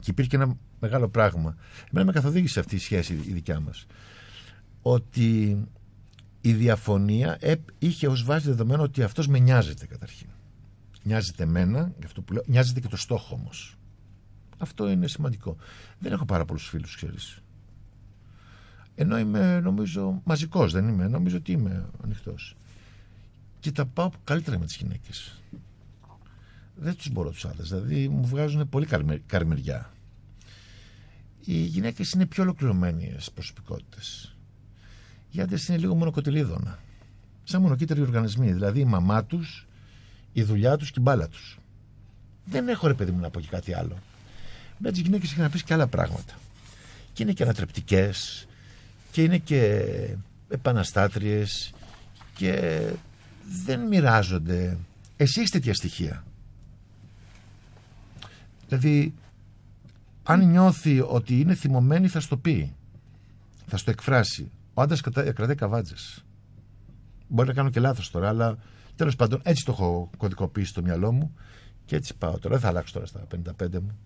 [0.00, 1.56] Και υπήρχε ένα μεγάλο πράγμα.
[1.90, 3.86] Εμένα με καθοδήγησε αυτή η σχέση η δικιά μας.
[4.82, 5.58] Ότι
[6.40, 10.28] η διαφωνία επ- είχε ως βάση δεδομένο ότι αυτός με νοιάζεται καταρχήν.
[11.02, 13.74] Νοιάζεται εμένα, γι' αυτό που λέω, νοιάζεται και το στόχο όμως.
[14.58, 15.56] Αυτό είναι σημαντικό.
[15.98, 17.42] Δεν έχω πάρα πολλούς φίλους, ξέρεις.
[18.94, 21.08] Ενώ είμαι νομίζω μαζικός, δεν είμαι.
[21.08, 22.56] Νομίζω ότι είμαι ανοιχτός.
[23.60, 25.40] Και τα πάω καλύτερα με τις γυναίκες
[26.80, 27.68] δεν τους μπορώ τους άντρες.
[27.68, 29.90] Δηλαδή μου βγάζουν πολύ καρμε- καρμεριά.
[31.44, 34.36] Οι γυναίκες είναι πιο ολοκληρωμένες προσωπικότητες.
[35.30, 36.78] Οι άντρες είναι λίγο μονοκοτελίδωνα.
[37.44, 38.52] Σαν μονοκύτταροι οργανισμοί.
[38.52, 39.66] Δηλαδή η μαμά τους,
[40.32, 41.58] η δουλειά τους και η μπάλα τους.
[42.44, 43.98] Δεν έχω ρε παιδί μου να πω και κάτι άλλο.
[44.78, 46.34] Με τις γυναίκες έχει να πεις και άλλα πράγματα.
[47.12, 48.46] και είναι και ανατρεπτικές
[49.12, 49.84] και είναι και
[50.48, 51.72] επαναστάτριες
[52.34, 52.82] και
[53.64, 54.76] δεν μοιράζονται.
[55.16, 56.24] Εσύ έχεις τέτοια στοιχεία.
[58.70, 59.14] Δηλαδή,
[60.22, 62.72] αν νιώθει ότι είναι θυμωμένη θα στο πει.
[63.66, 64.50] Θα στο εκφράσει.
[64.74, 66.24] Ο άντρας κρατά- κρατάει καβάτζες.
[67.28, 68.56] Μπορεί να κάνω και λάθος τώρα, αλλά
[68.96, 71.34] τέλος πάντων έτσι το έχω κωδικοποιήσει στο μυαλό μου
[71.84, 72.48] και έτσι πάω τώρα.
[72.54, 73.98] Δεν θα αλλάξω τώρα στα 55 μου.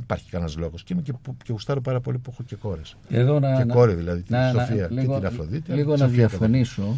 [0.00, 0.82] Υπάρχει κανένας λόγος.
[0.82, 2.96] Και είμαι και, που- και γουστάρω πάρα πολύ που έχω και κόρες.
[3.08, 5.94] Εδώ να, Και να- κόρη δηλαδή, τη να- να- Σοφία και λίγο, την Αφροδίτη, Λίγο
[5.94, 6.96] τη να Σοφία διαφωνήσω.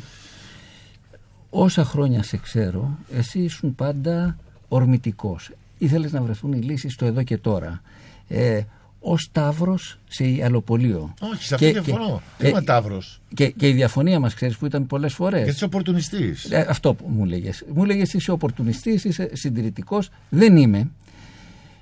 [1.50, 4.36] Όσα χρόνια σε ξέρω, εσύ ήσουν πάντα
[4.68, 5.50] ορμητικός.
[5.78, 7.80] Ήθελες να βρεθούν οι λύσεις στο εδώ και τώρα.
[8.28, 8.60] Ε,
[9.00, 11.14] ο Σταύρος σε αλοπολείο.
[11.20, 12.22] Όχι, σε αυτό διαφωνώ.
[12.38, 13.20] Δεν είμαι Ταύρος.
[13.34, 15.38] Και, και η διαφωνία μας, ξέρεις, που ήταν πολλές φορές.
[15.38, 16.50] Γιατί είσαι οπορτουνιστής.
[16.50, 17.64] Ε, αυτό που μου λέγες.
[17.74, 20.10] Μου λέγες είσαι οπορτουνιστής, είσαι συντηρητικός.
[20.28, 20.90] Δεν είμαι.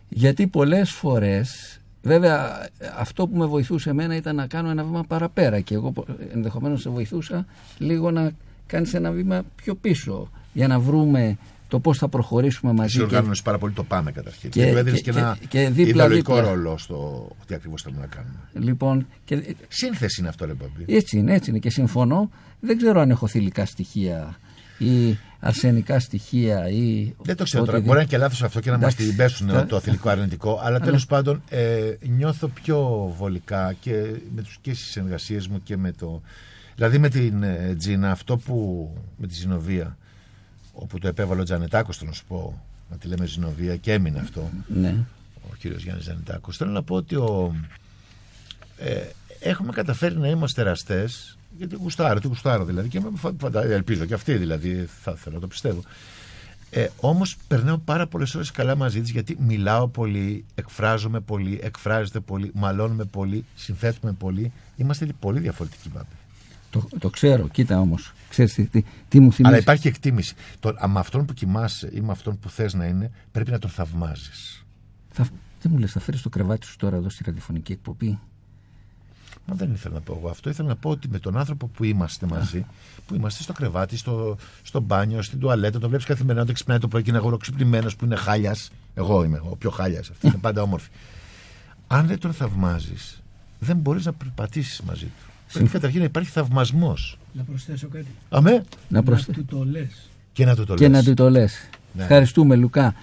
[0.09, 2.68] Γιατί πολλές φορές, βέβαια
[2.99, 5.92] αυτό που με βοηθούσε εμένα ήταν να κάνω ένα βήμα παραπέρα και εγώ
[6.32, 7.47] ενδεχομένως σε βοηθούσα
[7.78, 8.30] λίγο να
[8.66, 11.36] κάνεις ένα βήμα πιο πίσω για να βρούμε
[11.69, 12.87] το πώς θα προχωρήσουμε μαζί.
[12.87, 14.51] Εσύ και- οργάνωσε πάρα πολύ το πάμε καταρχήν.
[14.51, 16.51] και- Και, του έδινε και, και- ένα και δίπλα- ιδεολογικό δίπλα.
[16.51, 18.35] ρόλο στο τι ακριβώς θέλουμε να κάνουμε.
[18.53, 20.95] Λοιπόν, και, Σύνθεση είναι αυτό, ρε Μπαμπή.
[20.95, 22.31] έτσι είναι, έτσι είναι και συμφωνώ.
[22.61, 24.39] Δεν ξέρω αν έχω θηλυκά στοιχεία
[24.79, 27.77] ή αρσενικά στοιχεία ή Δεν το ξέρω τώρα.
[27.77, 27.81] οτιδήποτε.
[27.81, 29.07] Μπορεί να είναι και λάθος αυτό και να μας Εντάξει.
[29.07, 30.61] την πέσουν Θα- το θηλυκό αρνητικό.
[30.62, 32.79] Αλλά τέλος πάντων ε, νιώθω πιο
[33.19, 33.93] βολικά και
[34.35, 36.23] με τους, και στις συνεργασίες μου και με το.
[36.75, 38.91] Δηλαδή με την ε, Τζίνα, αυτό που.
[39.17, 39.97] με τη Ζηνοβία,
[40.79, 44.18] όπου το επέβαλε ο Τζανετάκος, θέλω να σου πω, να τη λέμε Ζηνοβία και έμεινε
[44.18, 44.51] αυτό.
[44.68, 45.05] Ναι.
[45.51, 46.57] ο κύριος Γιάννης Ζανιτάκος.
[46.57, 47.55] Θέλω να πω ότι ο,
[48.79, 49.01] ε,
[49.41, 54.05] έχουμε καταφέρει να είμαστε εραστές γιατί γουστάρω, τι γουστάρω δηλαδή και με φα- φαντα- ελπίζω
[54.05, 55.81] και αυτή δηλαδή θα θέλω να το πιστεύω.
[56.70, 62.20] Ε, όμως περνάω πάρα πολλές ώρες καλά μαζί της γιατί μιλάω πολύ, εκφράζομαι πολύ, εκφράζεται
[62.20, 64.53] πολύ, μαλώνουμε πολύ, συνθέτουμε πολύ.
[64.77, 66.07] Είμαστε πολύ διαφορετικοί μπάμπη.
[66.81, 68.12] Το, το ξέρω, κοίτα όμως.
[68.29, 69.55] Ξέρεις τι, τι, τι μου θυμίζει.
[69.55, 70.35] Αλλά υπάρχει εκτίμηση.
[70.61, 73.59] Το, α, με αυτόν που κοιμάσαι ή με αυτόν που θες να είναι πρέπει να
[73.59, 74.64] τον θαυμάζεις.
[75.11, 75.27] Θα,
[75.61, 78.18] τι μου λες, θα φέρεις το κρεβάτι σου τώρα εδώ στη ραδιοφωνική εκπομπή;
[79.47, 80.51] Μα δεν ήθελα να πω εγώ αυτό.
[80.51, 82.66] Ήθελα να πω ότι με τον άνθρωπο που είμαστε μαζί,
[83.07, 86.89] που είμαστε στο κρεβάτι, στο, στο μπάνιο, στην τουαλέτα, τον βλέπεις καθημερινά όταν ξυπνάει το
[86.89, 88.70] πρωί και είναι αγοροξυπνημένος που είναι χάλιας.
[88.95, 90.11] Εγώ είμαι ο πιο χάλιας.
[90.11, 90.89] Αυτή είναι πάντα όμορφη.
[91.87, 93.22] Αν δεν τον θαυμάζεις,
[93.59, 95.27] δεν μπορείς να περπατήσεις μαζί του.
[95.53, 97.18] Πρέπει καταρχήν να υπάρχει θαυμασμός.
[97.32, 98.07] Να προσθέσω κάτι.
[98.28, 98.64] Αμέ.
[98.88, 99.32] Να προσθέ...
[99.36, 100.11] Να του το λες.
[100.32, 100.97] Και να του το Και λες.
[100.99, 101.68] να του το λες.
[101.92, 102.03] Ναι.
[102.03, 102.94] Ευχαριστούμε Λουκά.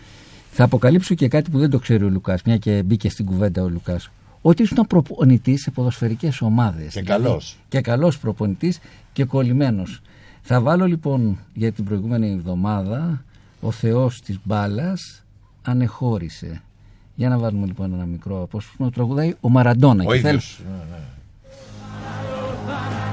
[0.51, 3.63] Θα αποκαλύψω και κάτι που δεν το ξέρει ο Λουκάς, μια και μπήκε στην κουβέντα
[3.63, 4.09] ο Λουκάς.
[4.41, 6.93] Ότι ήσουν προπονητής σε ποδοσφαιρικές ομάδες.
[6.93, 7.57] Και Δηλαδή, καλός.
[7.69, 8.79] Και καλός προπονητής
[9.13, 10.01] και κολλημένος.
[10.41, 13.23] Θα βάλω λοιπόν για την προηγούμενη εβδομάδα
[13.61, 15.23] ο Θεός της μπάλας
[15.61, 16.61] ανεχώρησε.
[17.15, 18.89] Για να βάλουμε λοιπόν ένα μικρό απόσπασμα.
[18.89, 20.03] Τραγουδάει ο Μαραντόνα.
[20.07, 20.61] Ο Και θέλω- ίδιος.
[20.69, 21.03] Ναι, ναι.
[22.65, 23.12] Bye.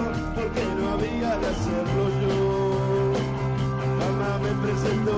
[0.00, 3.12] porque no había de hacerlo yo.
[3.78, 5.16] La fama me presentó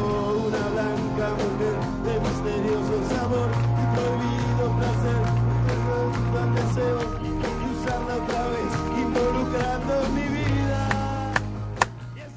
[0.49, 3.49] una blanca mujer de misterioso sabor
[3.81, 5.23] y prohibido placer.
[5.69, 5.97] Tengo
[6.55, 10.81] deseo y usarla otra vez involucrando mi vida.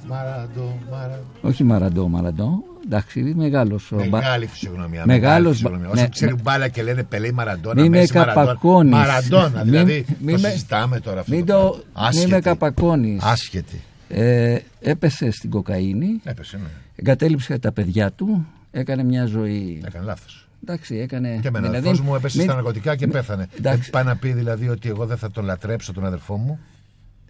[0.07, 1.23] Maradó, Maradó.
[1.65, 2.76] Maradó, Maradó.
[2.89, 3.91] Εντάξει, μεγάλος.
[3.91, 5.03] ο Μπα- Μεγάλη φυσιογνωμία.
[5.05, 5.87] Μεγάλος Μεγάλη μπα- φυσιογνωμία.
[5.87, 6.41] ναι, Όσο ξέρει ναι.
[6.41, 8.45] μπάλα και λένε Πελέ Μαραντόνα, Μη με Μέση Μαραντόνα.
[8.45, 8.91] καπακώνεις.
[8.93, 10.05] Μαραντόνα, Μη- δηλαδή.
[10.19, 11.35] μη το με- συζητάμε τώρα αυτό.
[11.35, 11.83] Μην, το το, πράγμα.
[12.01, 12.31] μη Άσχετη.
[12.31, 13.23] με καπακώνεις.
[13.23, 13.81] Άσχετη.
[14.09, 16.67] Ε, έπεσε στην κοκαίνη, Έπεσε, ναι.
[16.95, 19.81] εγκατέλειψε τα παιδιά του, έκανε μια ζωή.
[19.85, 20.47] Έκανε λάθος.
[20.63, 21.39] Εντάξει, έκανε.
[21.41, 23.47] Και εμένα, δηλαδή, αδερφός μου έπεσε μην- στα ναρκωτικά και πέθανε.
[23.57, 23.81] εντάξει.
[23.81, 26.59] Δεν πάει να πει δηλαδή ότι εγώ δεν θα τον λατρέψω τον αδερφό μου.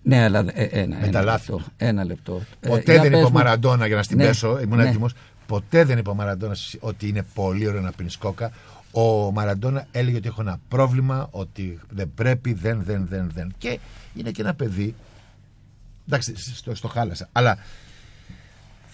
[0.03, 1.65] Ναι, αλλά ε, ένα, Με ένα τα λάθη λεπτό.
[1.77, 2.41] Ένα λεπτό.
[2.59, 4.77] Ε, Ποτέ για δεν πες είπε ο μου- Μαραντόνα για να στην Ναι, πέσω, ήμουν
[4.77, 4.87] ναι.
[4.87, 5.13] έτοιμος.
[5.47, 8.51] Ποτέ δεν είπε ο Μαραντόνα ότι είναι πολύ ωραίο να πίνεις κόκα.
[8.91, 13.53] Ο Μαραντόνα έλεγε ότι έχω ένα πρόβλημα, ότι δεν πρέπει, δεν, δεν, δεν, δεν.
[13.57, 13.79] Και
[14.13, 14.95] είναι και ένα παιδί.
[16.07, 17.29] Εντάξει, στο, στο χάλασα.
[17.31, 17.55] Αλλά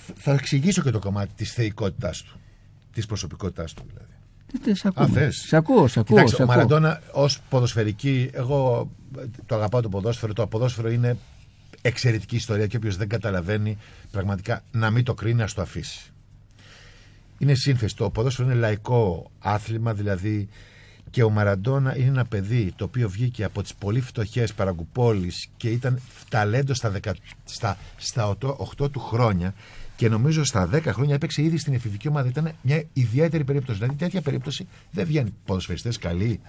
[0.06, 2.40] θ- θα εξηγήσω και το κομμάτι της θεϊκότητάς του.
[2.94, 4.12] Της προσωπικότητάς του δηλαδή.
[4.52, 5.20] Τι- τι, Σ' Α, ακούμε.
[5.20, 5.36] θες.
[5.48, 6.16] Σ' ακούω, σ' ακούω.
[6.18, 6.56] Κοιτάξτε, σ' ο ακούω.
[6.56, 8.90] Μαραντόνα ως ποδοσφαιρική, εγώ
[9.20, 10.34] ε, το αγαπάω το ποδόσφαιρο.
[10.34, 11.18] Το ποδόσφαιρο είναι
[11.82, 13.78] εξαιρετική ιστορία και όποιος δεν καταλαβαίνει,
[14.12, 16.13] πραγματικά να μην το κρίνει, α το αφήσει.
[17.44, 17.96] Είναι σύνθεση.
[17.96, 20.50] Το ποδόσφαιρο είναι λαϊκό άθλημα, δηλαδή
[21.14, 25.70] και ο Μαραντόνα είναι ένα παιδί το οποίο βγήκε από τις πολύ φτωχές παραγκουπόλεις και
[25.70, 27.12] ήταν ταλέντος στα, 10,
[27.44, 29.54] στα, στα 8, 8 του χρόνια
[29.96, 32.28] και νομίζω στα 10 χρόνια έπαιξε ήδη στην εφηβική ομάδα.
[32.28, 33.78] Ήταν μια ιδιαίτερη περίπτωση.
[33.78, 36.40] Δηλαδή τέτοια περίπτωση δεν βγαίνει ποδοσφαιριστές καλοί.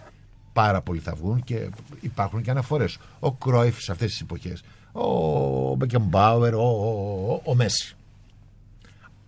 [0.53, 1.68] Πάρα πολλοί θα βγουν και
[2.01, 2.99] υπάρχουν και αναφορές.
[3.20, 4.62] Ο Κρόιφ σε αυτές τις εποχές.
[4.92, 7.97] Ο Μπεκεμπάουερ, ο, ο, ο, ο Μέση.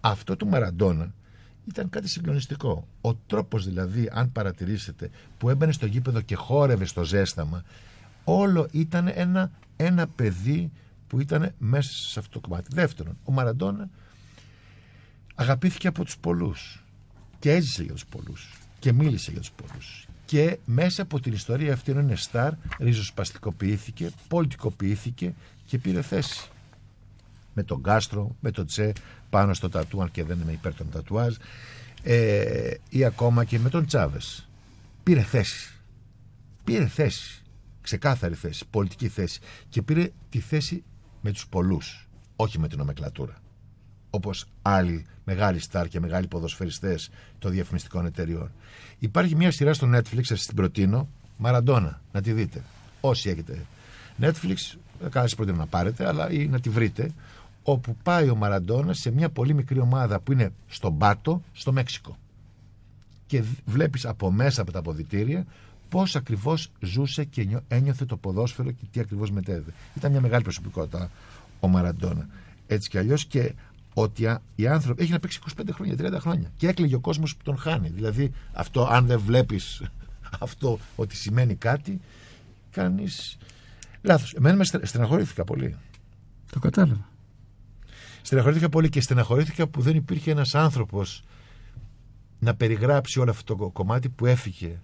[0.01, 1.15] Αυτό του Μαραντόνα
[1.69, 2.87] ήταν κάτι συγκλονιστικό.
[3.01, 7.65] Ο τρόπος δηλαδή, αν παρατηρήσετε, που έμπαινε στο γήπεδο και χόρευε στο ζέσταμα,
[8.25, 10.71] όλο ήταν ένα, ένα παιδί
[11.07, 12.69] που ήταν μέσα σε αυτό το κομμάτι.
[12.73, 13.89] Δεύτερον, ο Μαραντόνα
[15.35, 16.85] αγαπήθηκε από τους πολλούς
[17.39, 21.73] και έζησε για τους πολλούς και μίλησε για τους πολλούς και μέσα από την ιστορία
[21.73, 25.35] αυτή ενώ είναι στάρ ριζοσπαστικοποιήθηκε, πολιτικοποιήθηκε
[25.67, 26.49] και πήρε θέση
[27.57, 28.93] με τον Κάστρο, με τον Τσε
[29.31, 31.35] πάνω στο τατού αν και δεν είμαι υπέρ των τατουάζ.
[32.03, 34.49] Ε, ή ακόμα και με τον Τσάβες.
[35.03, 35.75] Πήρε θέση.
[36.65, 37.43] Πήρε θέση.
[37.81, 39.41] Ξεκάθαρη θέση, πολιτική θέση.
[39.69, 40.85] Και πήρε τη θέση
[41.21, 43.37] με τους πολλούς όχι με την ομεκλατούρα.
[44.11, 48.51] Όπως άλλοι μεγάλοι στάρ και μεγάλοι ποδοσφαιριστές των διαφημιστικών εταιριών.
[48.99, 52.63] Υπάρχει μια σειρά στο Netflix, σας την προτείνω, Μαραντόνα, να τη δείτε.
[53.01, 53.67] Όσοι έχετε
[54.21, 54.77] Netflix,
[55.11, 57.11] καλά σας προτείνω να πάρετε, αλλά ή να τη βρείτε,
[57.69, 62.17] όπου πάει ο Μαραντόνα σε μια πολύ μικρή ομάδα που είναι στον Πάτο, στο Μέξικο.
[63.27, 65.47] Και δ- βλέπεις από μέσα από τα αποδητήρια
[65.89, 69.71] πώς ακριβώς ζούσε και νιώ- ένιωθε το ποδόσφαιρο και τι ακριβώς μετέδε.
[69.95, 71.11] Ήταν μια μεγάλη προσωπικότητα
[71.61, 72.27] ο Μαραντόνα.
[72.67, 73.55] Έτσι κι αλλιώς και
[73.95, 75.03] ότι α- οι άνθρωποι.
[75.03, 76.51] Έχει να παίξει 25 χρόνια, 30 χρόνια.
[76.57, 77.89] Και έκλαιγε ο κόσμος που τον χάνει.
[77.89, 79.83] Δηλαδή, αυτό, αν δεν βλέπεις
[80.41, 82.01] αυτό ότι σημαίνει κάτι,
[82.71, 83.37] κάνεις
[84.03, 84.33] λάθος.
[84.35, 85.77] Εμένα με στε- στεναχωρήθηκα πολύ.
[86.53, 87.09] Το κατάλαβα.
[88.27, 91.25] Στεναχωρήθηκα πολύ και στεναχωρήθηκα που δεν υπήρχε ένας άνθρωπος
[92.39, 94.79] να περιγράψει όλο αυτό το κομμάτι που έφυγε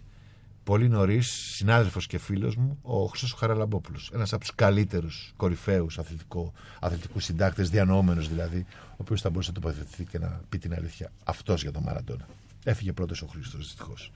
[0.65, 4.11] πολύ νωρίς, συνάδελφος και φίλος μου, ο Χρυσός Χαραλαμπόπουλος.
[4.15, 9.61] Ένας από τους καλύτερους κορυφαίους αθλητικό, αθλητικούς συντάκτες, διανοούμενους δηλαδή, ο οποίος θα μπορούσε να
[9.61, 12.29] τοποθετηθεί και να πει την αλήθεια αυτός για τον Μαραντόνα.
[12.65, 14.13] Έφυγε πρώτος ο Χρήστος δυστυχώς.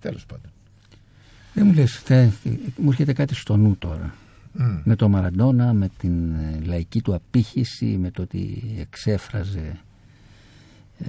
[0.00, 0.50] Τέλος πάντων.
[1.54, 2.30] Δεν μου λες, θε,
[2.76, 4.14] μου έρχεται κάτι στο νου τώρα.
[4.52, 4.80] Μμ.
[4.84, 9.80] Με το Μαραντόνα, με την ε, λαϊκή του απήχηση, με το ότι εξέφραζε
[10.98, 11.06] ε,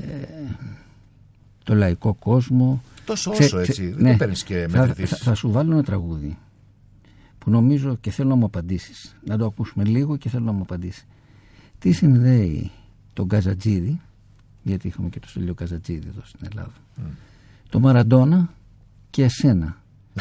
[1.64, 2.82] το λαϊκό κόσμο.
[3.06, 4.12] Τόσο Ξε- όσο ξε- έτσι, δεν ναι.
[4.12, 5.18] το παίρνεις και θα, μελετήσεις.
[5.18, 6.38] θα, θα σου βάλω ένα τραγούδι
[7.40, 9.16] που νομίζω και θέλω να μου απαντήσεις.
[9.26, 11.06] Να το ακούσουμε λίγο και θέλω να μου απαντήσεις.
[11.80, 12.72] Τι συνδέει
[13.14, 14.00] τον Καζατζίδη,
[14.64, 16.74] γιατί είχαμε και το Στέλιο Καζατζίδη εδώ στην Ελλάδα,
[17.70, 18.54] το Μαραντόνα
[19.10, 19.78] και εσένα;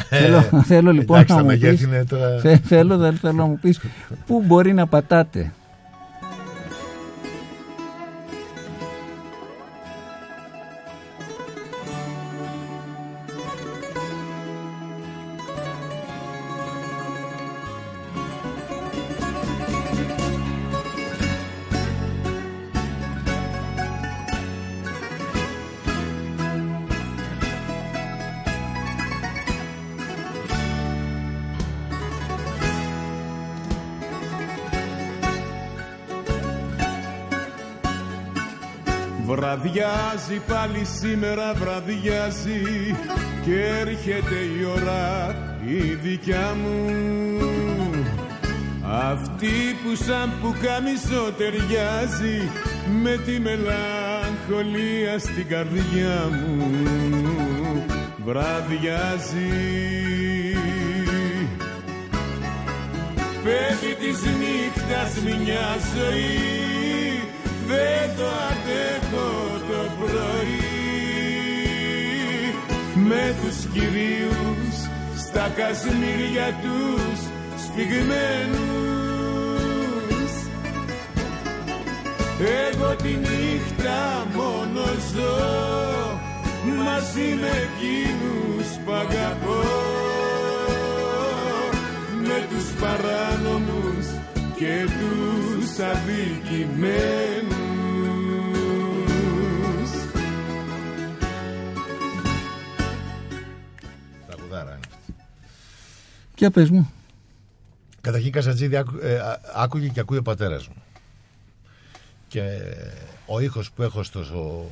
[0.09, 3.17] Θέλω, θέλω λοιπόν Ε, Εντάξει, να τα μου μεγέθη πεις, είναι τώρα- θε- θέλω, θέλω,
[3.21, 3.79] θέλω να μου πεις
[4.27, 5.51] πού μπορεί να πατάτε.
[40.25, 42.95] Βραδιάζει πάλι σήμερα βραδιάζει
[43.45, 46.99] και έρχεται η ώρα η δικιά μου.
[48.83, 52.49] Αυτή που σαν που καμισό ταιριάζει
[53.03, 56.71] με τη μελαγχολία στην καρδιά μου.
[58.25, 59.51] Βραδιάζει.
[63.43, 66.72] Πέφτει της νύχτας μια ζωή
[67.67, 69.29] Δεν το αντέχω
[69.69, 70.83] το πρωί.
[72.95, 74.75] Με τους κυρίους
[75.17, 77.19] στα κασμίρια τους
[77.63, 78.83] σφιγμένους.
[82.67, 84.83] Εγώ τη νύχτα μόνο
[85.13, 85.73] ζω
[86.65, 89.63] Μαζί με εκείνους που αγαπώ.
[92.23, 93.62] Με τους παράνομους
[94.63, 97.53] και τους αδικημένους.
[104.27, 105.13] Τραγουδάρα είναι αυτή.
[106.37, 106.91] Για πες μου.
[108.01, 110.75] Καταρχήν Καζατζίδη άκου- ε, α- άκουγε και ακούει ο πατέρας μου.
[112.27, 112.59] Και
[113.25, 114.69] ο ήχος που έχω στο, στο,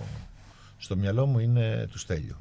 [0.78, 2.36] στο μυαλό μου είναι του Στέλιου.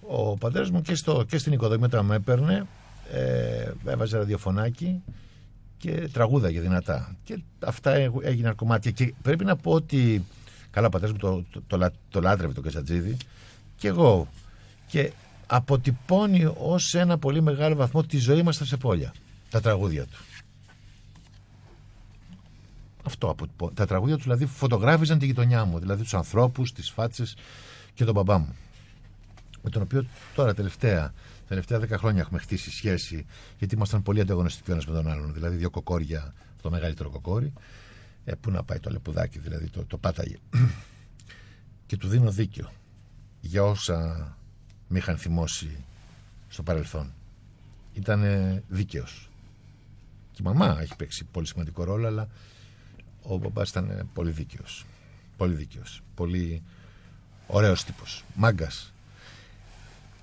[0.00, 2.66] Ο πατέρας μου και, στο, και στην οικοδομή όταν με έπαιρνε
[3.12, 5.02] ε, έβαζε ραδιοφωνάκι
[5.80, 7.16] και τραγούδαγε δυνατά.
[7.24, 8.90] Και αυτά έγ- έγιναν κομμάτια.
[8.90, 10.24] Και πρέπει να πω ότι
[10.70, 13.16] Καλά, ο πατέρας μου το, το, το, λα- το λάτρευε το Καζατζίδη.
[13.76, 14.28] Και εγώ.
[14.86, 15.12] Και
[15.46, 19.12] αποτυπώνει ως ένα πολύ μεγάλο βαθμό τη ζωή μας στα Σεπόλια.
[19.50, 20.18] Τα τραγούδια του.
[23.04, 25.78] Αυτό αποτυπώ- Τα τραγούδια του δηλαδή φωτογράφιζαν τη γειτονιά μου.
[25.78, 27.36] Δηλαδή τους ανθρώπους, τις φάτσες
[27.94, 28.56] και τον μπαμπά μου.
[29.62, 31.12] Με τον οποίο τώρα τελευταία,
[31.50, 33.26] τελευταία δέκα χρόνια έχουμε χτίσει σχέση,
[33.58, 35.32] γιατί ήμασταν πολύ ανταγωνιστικοί ο ένας με τον άλλον.
[35.32, 37.52] Δηλαδή, δύο κοκόρια, το μεγαλύτερο κοκόρι,
[38.24, 40.36] ε, πού να πάει το λεπουδάκι, δηλαδή το, το πάταγε.
[41.86, 42.72] και του δίνω δίκιο
[43.40, 44.28] για όσα
[44.88, 45.84] με είχαν θυμώσει
[46.48, 47.12] στο παρελθόν.
[47.94, 48.22] Ήταν
[48.68, 49.30] δίκαιος.
[50.32, 52.28] Και η μαμά έχει παίξει πολύ σημαντικό ρόλο, αλλά
[53.22, 54.86] ο μπαμπάς ήταν ε, πολύ δίκαιος.
[55.36, 56.02] Πολύ δίκαιος.
[56.14, 56.62] Πολύ
[57.46, 58.24] ωραίος τύπος.
[58.34, 58.92] Μάγκας.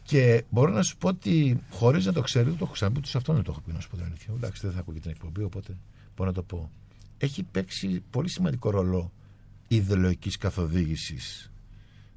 [0.07, 3.07] Και μπορώ να σου πω ότι χωρίς να το ξέρεις, δεν το έχω ξαναπεί του
[3.07, 4.33] σε αυτόν δεν το έχω πει να σου πω την αλήθεια.
[4.35, 5.77] Εντάξει, δεν θα ακούω και την εκπομπή, οπότε
[6.15, 6.71] μπορώ να το πω.
[7.17, 9.11] Έχει παίξει πολύ σημαντικό ρόλο
[9.67, 11.51] ιδεολογικής καθοδήγησης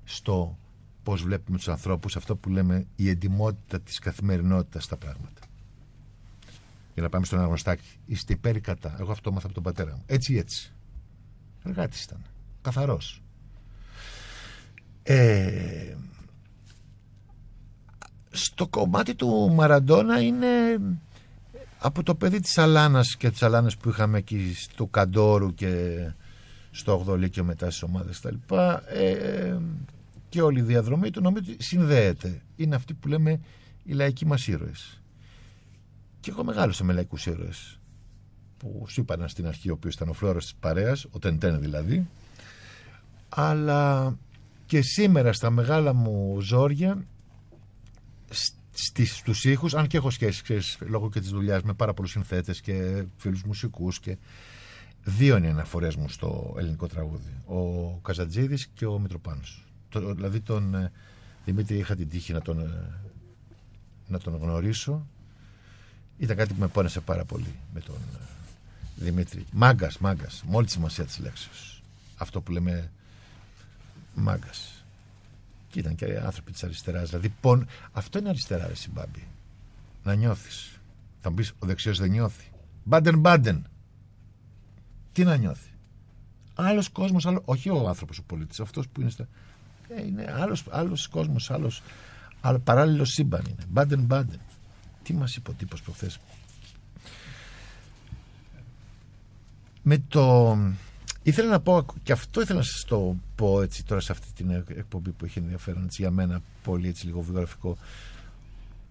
[0.05, 0.59] στο
[1.03, 5.41] πώς βλέπουμε τους ανθρώπους, αυτό που λέμε η εντυμότητα της καθημερινότητας στα πράγματα.
[6.95, 7.99] Για να πάμε στον αγνωστάκι.
[8.07, 10.03] Είστε υπέρ ή κατά; Εγώ αυτό έμαθα από τον πατέρα μου.
[10.07, 10.73] Έτσι ή έτσι.
[11.65, 12.25] Εργάτης ήταν.
[12.63, 13.23] Καθαρός.
[15.03, 15.95] Ε,
[18.31, 20.49] στο κομμάτι του Μαραντόνα είναι
[21.79, 25.97] από το παιδί της Αλάνας και τις Αλάνες που είχαμε εκεί στο Καντόρου και
[26.71, 29.59] στο 8 Λύκειο μετά στις ομάδες τα λοιπά ε,
[30.29, 32.43] και όλη η διαδρομή του νομίζω ότι συνδέεται.
[32.57, 33.41] Είναι αυτοί που λέμε
[33.85, 35.01] οι λαϊκοί μας ήρωες.
[36.21, 37.79] Και εγώ μεγάλωσα με λαϊκούς ήρωες
[38.59, 42.09] που σου είπα στην αρχή ο οποίος ήταν ο φλόρος της παρέας ο Τεντέν δηλαδή.
[43.29, 44.17] Αλλά
[44.67, 47.10] και σήμερα στα μεγάλα μου ζόρια στις,
[49.05, 52.61] στους ήχους, αν και έχω σχέση ξέρεις, λόγω και της δουλειάς με πάρα πολλούς συνθέτες
[52.61, 54.17] και φίλους μουσικούς και
[55.05, 57.33] δύο είναι οι αναφορές μου στο ελληνικό τραγούδι.
[57.47, 59.65] Ο Καζατζίδης και ο Μητροπάνος.
[59.89, 60.93] Το, δηλαδή τον ε,
[61.45, 62.95] Δημήτρη είχα την τύχη να τον, ε,
[64.07, 65.07] να τον γνωρίσω.
[66.19, 68.25] Ήταν κάτι που με πόνεσε πάρα πολύ με τον ε,
[68.97, 69.45] Δημήτρη.
[69.53, 71.83] Μάγκας, μάγκας, με όλη τη σημασία της λέξης.
[72.17, 72.91] Αυτό που λέμε
[74.15, 74.80] μάγκας
[75.71, 77.09] και ήταν και άνθρωποι της αριστεράς.
[77.09, 77.67] Δηλαδή, πον...
[77.93, 79.27] αυτό είναι αριστερά, ρε Συμπάμπη.
[80.03, 80.81] Να νιώθεις.
[81.21, 82.51] Θα μου πεις, ο δεξιός δεν νιώθει.
[82.85, 83.67] Μπάντεν, μπάντεν.
[85.13, 85.71] Τι να νιώθει.
[86.55, 87.43] Άλλος κόσμος, άλλο...
[87.45, 89.29] όχι ο άνθρωπος ο πολίτης, αυτός που είναι στα.
[89.89, 91.71] Ε, είναι άλλος άλλος κόσμος, άλλο.
[92.41, 93.65] άλλο παράλληλο σύμπαν είναι.
[93.69, 94.41] Μπάντεν, μπάντεν.
[95.03, 96.19] Τι μας είπε ο τύπος προχθές;
[99.83, 100.57] Με το.
[101.23, 104.51] Ήθελα να πω, και αυτό ήθελα να σας το πω έτσι τώρα σε αυτή την
[104.51, 107.77] εκπομπή που έχει ενδιαφέρον έτσι, για μένα πολύ έτσι λίγο βιογραφικό.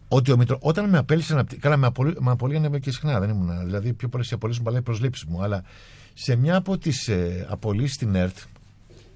[0.08, 1.44] Ότι ο Μητρο, όταν με απέλησε να.
[1.60, 3.66] Καλά, με, απολύ, με απολύγανε και συχνά, δεν ήμουν.
[3.66, 5.44] Δηλαδή, πιο πολλές οι απολύσεις μου παλάει προσλήψει μου.
[5.44, 5.64] Αλλά
[6.14, 8.38] σε μια από τις ε, απολύσεις στην ΕΡΤ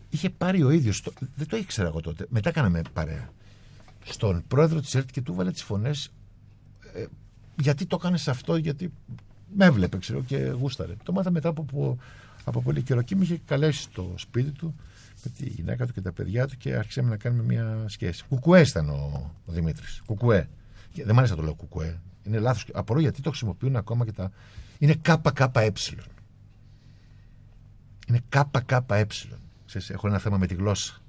[0.10, 1.04] είχε πάρει ο ίδιος.
[1.36, 2.26] Δεν το ήξερα εγώ τότε.
[2.30, 3.30] Μετά κάναμε παρέα.
[4.04, 6.12] Στον πρόεδρο της ΕΡΤ και του βάλε τις φωνές.
[6.94, 7.06] Ε,
[7.60, 8.92] γιατί το έκανε αυτό, γιατί
[9.56, 10.94] με έβλεπε, ξέρω και γούσταρε.
[11.04, 11.98] Το μάθα μετά από, που,
[12.44, 14.76] από πολύ καιρό και με είχε καλέσει στο σπίτι του
[15.24, 18.24] με τη γυναίκα του και τα παιδιά του και άρχισαμε να κάνουμε μια σχέση.
[18.30, 20.02] Κουκουέ ήταν ο, ο Δημήτρης.
[20.06, 20.50] Κουκουέ.
[20.94, 22.00] Και δεν μ' άρεσε να το λέω κουκουέ.
[22.24, 22.66] Είναι λάθος.
[22.74, 24.32] Απορώ γιατί το χρησιμοποιούν ακόμα και τα.
[24.78, 25.50] Είναι ΚΚΕ.
[28.08, 29.08] Είναι ΚΚΕ.
[29.66, 31.02] Ξέρεις, έχω ένα θέμα με τη γλώσσα.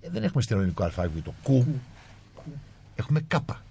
[0.00, 1.66] Ε, δεν έχουμε στην ελληνικό αλφάβητο κου.
[2.94, 3.62] Έχουμε κάπα.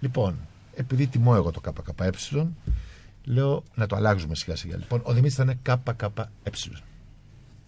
[0.00, 0.38] Λοιπόν,
[0.74, 2.12] επειδή τιμώ εγώ το ΚΚΕ,
[3.28, 4.76] λέω να το αλλάξουμε σιγά σιγά.
[4.76, 6.08] Λοιπόν, ο Δημήτρης θα είναι ΚΚΕ.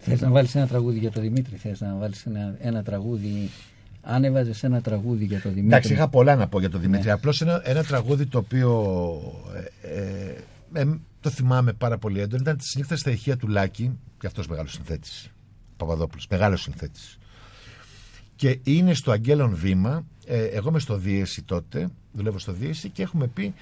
[0.03, 3.51] Θες να βάλεις ένα τραγούδι για τον Δημήτρη, θες να βάλεις ένα, ένα τραγούδι.
[4.03, 5.77] Αν έβαζε ένα τραγούδι για τον Δημήτρη.
[5.77, 7.07] Εντάξει, είχα πολλά να πω για τον Δημήτρη.
[7.07, 7.13] Ναι.
[7.13, 8.93] Απλώς ένα, ένα τραγούδι το οποίο
[9.83, 13.99] ε, ε, ε, το θυμάμαι πάρα πολύ έντονα ήταν τη νύχτα στα ηχεία του Λάκη,
[14.19, 15.31] και αυτός μεγάλος συνθέτης.
[15.77, 17.19] Παπαδόπουλος, μεγάλος συνθέτης.
[18.37, 20.07] Και είναι στο Αγγέλων Βήμα.
[20.27, 23.55] Ε, εγώ είμαι στο Δίεση τότε, δουλεύω στο Δίεση και έχουμε πει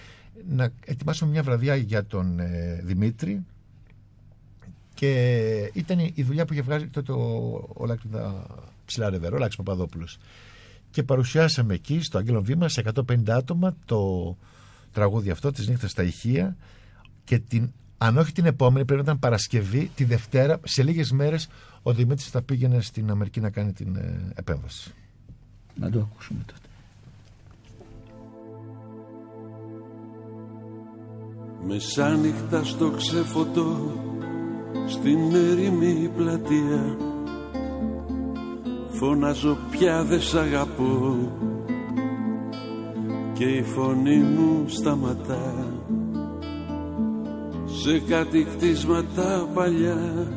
[0.49, 3.45] να ετοιμάσουμε μια βραδιά για τον ε, Δημήτρη
[4.95, 8.47] και ήταν η δουλειά που είχε βγάλει τότε ο, ο Λάκρυδα
[8.85, 10.19] ψηλά ρεβερό, ο Λάκης Παπαδόπουλος.
[10.91, 14.37] Και παρουσιάσαμε εκεί στο Αγγέλων Βήμα σε 150 άτομα το
[14.93, 16.57] τραγούδι αυτό της νύχτας στα ηχεία
[17.25, 21.49] και την, αν όχι την επόμενη πρέπει να ήταν Παρασκευή, τη Δευτέρα, σε λίγες μέρες
[21.83, 24.95] ο Δημήτρης θα πήγαινε στην Αμερική να κάνει την ε, επέμβαση.
[25.75, 26.68] Να το ακούσουμε τότε.
[31.67, 33.93] Μεσάνυχτα στο ξεφωτό
[34.87, 36.97] στην ερημή πλατεία.
[38.89, 41.17] Φωνάζω πια δε σ' αγαπώ
[43.33, 45.73] και η φωνή μου σταματά.
[47.67, 50.33] Σε κάτι κτίσματα παλιά.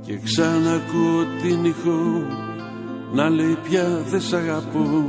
[0.00, 2.26] Και ξανακούω την ηχό
[3.12, 5.04] να λέει πια δε σ' αγαπώ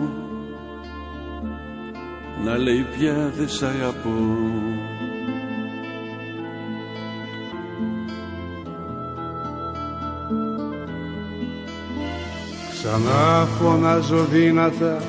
[2.43, 4.11] Να λέει πια δε σ' αγαπώ.
[12.71, 15.01] Ξανά φωνάζω δύνατα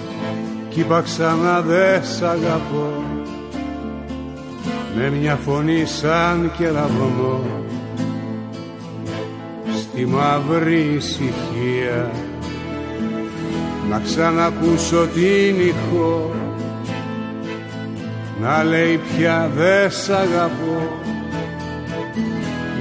[0.69, 3.03] κι είπα ξανά δε σ' αγαπώ.
[4.97, 7.41] Με μια φωνή σαν κεραυνό
[9.79, 12.11] στη μαύρη ησυχία
[13.91, 16.38] να ξανακούσω την ηχό
[18.41, 20.99] να λέει πια δε σ' αγαπώ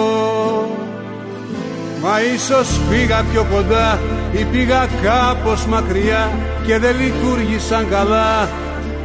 [2.03, 3.99] Μα ίσως πήγα πιο κοντά
[4.33, 6.31] ή πήγα κάπως μακριά
[6.67, 8.49] και δεν λειτουργήσαν καλά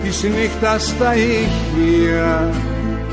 [0.04, 2.50] της νύχτας τα ηχεία.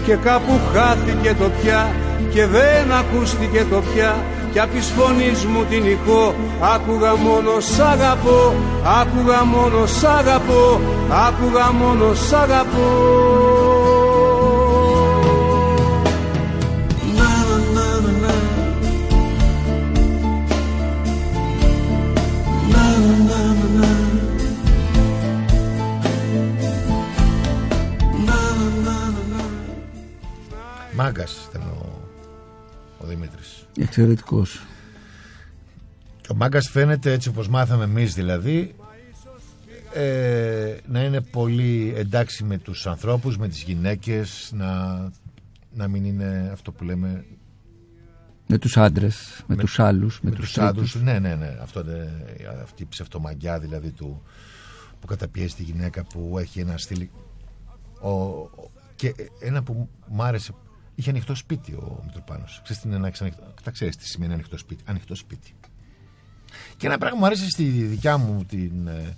[0.07, 1.91] Και κάπου χάθηκε το πια
[2.33, 4.14] και δεν ακούστηκε το πια
[4.53, 6.34] κι απ' της φωνής μου την ηχό
[6.74, 8.55] άκουγα μόνο σ' αγαπώ.
[9.01, 10.80] Άκουγα μόνο σ' αγαπώ.
[11.26, 12.88] Άκουγα μόνο σ' αγαπώ.
[30.92, 31.49] Μάγκας
[33.79, 34.62] Εξαιρετικός.
[36.21, 38.75] Και ο μάγκας φαίνεται έτσι όπως μάθαμε εμείς δηλαδή
[39.95, 44.99] ε, να είναι πολύ εντάξει με τους ανθρώπους, με τις γυναίκες, να,
[45.73, 47.25] να μην είναι αυτό που λέμε
[48.47, 50.93] Με τους άντρες, με, Με- τους άλλους, με, με τους τους άντρους.
[50.93, 51.12] τρίτους.
[51.12, 51.57] Ναι, ναι, ναι.
[51.62, 52.09] Αυτό είναι,
[52.62, 54.23] αυτή η ψευτομαγκιά δηλαδή του,
[55.01, 57.09] που καταπιέζει τη γυναίκα που έχει ένα στυλ.
[58.01, 60.53] Ο, ο- και ένα που μ' άρεσε.
[61.01, 62.61] Είχε ανοιχτό σπίτι ο Μητροπάνος.
[62.62, 63.42] Ξέρεις τι είναι να έχεις ανοιχτό.
[63.62, 64.82] Τα ξέρεις τι σημαίνει ανοιχτό σπίτι.
[64.86, 65.55] Ανοιχτό σπίτι.
[66.76, 68.86] Και ένα πράγμα που μου άρεσε στη δικιά μου την.
[68.86, 69.16] ε,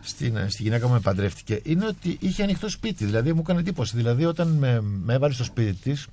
[0.00, 3.04] Στην, ε, στη γυναίκα μου με παντρεύτηκε είναι ότι είχε ανοιχτό σπίτι.
[3.04, 3.96] Δηλαδή μου έκανε εντύπωση.
[3.96, 6.06] Δηλαδή όταν με, με έβαλε στο σπίτι της,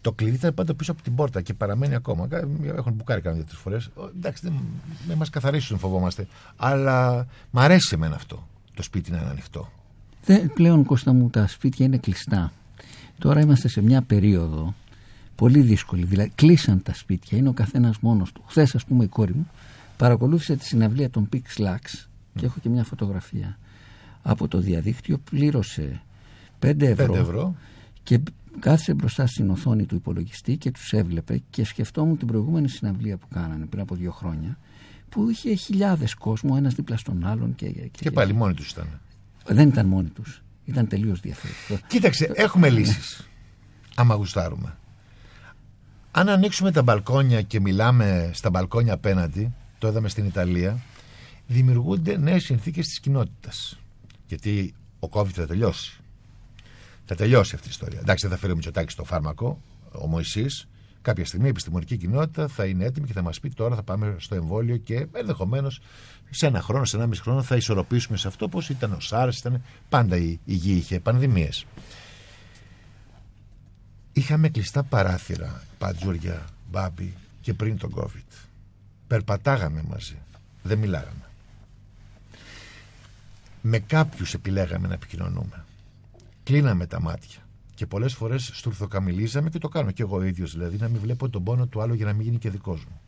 [0.00, 2.26] το κλειδί ήταν πάντα πίσω από την πόρτα και παραμένει ακόμα.
[2.28, 3.90] Κα- Έχουν μπουκάρει κάνα δύο-τρεις φορές.
[4.16, 4.58] Εντάξει, δεν,
[5.06, 6.26] δεν μας καθαρίσουν, φοβόμαστε.
[6.56, 8.48] Αλλά μ' αρέσει εμένα αυτό.
[8.74, 9.72] Το σπίτι να είναι ανοιχτό.
[10.24, 12.52] Δεν, πλέον Κώστα μου τα σπίτια είναι κλειστά.
[13.18, 14.74] Τώρα είμαστε σε μια περίοδο
[15.34, 16.04] πολύ δύσκολη.
[16.04, 18.42] Δηλαδή κλείσαν τα σπίτια, είναι ο καθένας μόνος του.
[18.46, 19.48] Χθες, ας πούμε, η κόρη μου
[19.96, 23.58] παρακολούθησε τη συναυλία των Pix Lax και έχω και μια φωτογραφία
[24.22, 25.18] από το διαδίκτυο.
[25.18, 26.02] Πλήρωσε
[26.58, 27.54] 5 ευρώ, 5 ευρώ.
[28.02, 28.20] και
[28.58, 33.26] κάθισε μπροστά στην οθόνη του υπολογιστή και τους έβλεπε και σκεφτόμουν την προηγούμενη συναυλία που
[33.32, 34.58] κάνανε πριν από δύο χρόνια
[35.08, 39.00] που είχε χιλιάδες κόσμο ένας δίπλα στον άλλον και, και, Και πάλι μόνοι τους ήταν.
[39.46, 43.28] δεν ήταν μόνοι τους ήταν τελείως διαφορετικό Κοίταξε, έχουμε λύσεις.
[43.94, 44.76] Άμα γουστάρουμε.
[46.10, 50.78] Αν ανοίξουμε τα μπαλκόνια και μιλάμε στα μπαλκόνια απέναντι, το είδαμε στην Ιταλία,
[51.46, 53.78] δημιουργούνται νέες συνθήκες της κοινότητας.
[54.26, 56.00] Γιατί ο COVID θα τελειώσει.
[57.04, 57.98] Θα τελειώσει αυτή η ιστορία.
[57.98, 59.60] Εντάξει, δεν θα φέρει ο Μητσοτάκης το φάρμακο,
[59.92, 60.68] ο Μωυσής.
[61.02, 64.16] Κάποια στιγμή η επιστημονική κοινότητα θα είναι έτοιμη και θα μας πει τώρα θα πάμε
[64.18, 65.80] στο εμβόλιο και ενδεχομένως
[66.30, 69.32] σε ένα χρόνο, σε ένα μισή χρόνο θα ισορροπήσουμε σε αυτό όπω ήταν ο SARS,
[69.38, 71.66] ήταν πάντα η, η γη είχε πανδημίες.
[74.12, 78.46] Είχαμε κλειστά παράθυρα, πατζούρια, μπάμπι και πριν τον COVID.
[79.06, 80.16] Περπατάγαμε μαζί.
[80.62, 81.22] Δεν μιλάγαμε.
[83.62, 85.64] Με κάποιους επιλέγαμε να επικοινωνούμε.
[86.44, 87.38] Κλείναμε τα μάτια.
[87.74, 91.28] Και πολλές φορές στουρθοκαμιλίζαμε και το κάνω και εγώ ο ίδιος δηλαδή να μην βλέπω
[91.28, 93.00] τον πόνο του άλλου για να μην γίνει και δικός μου.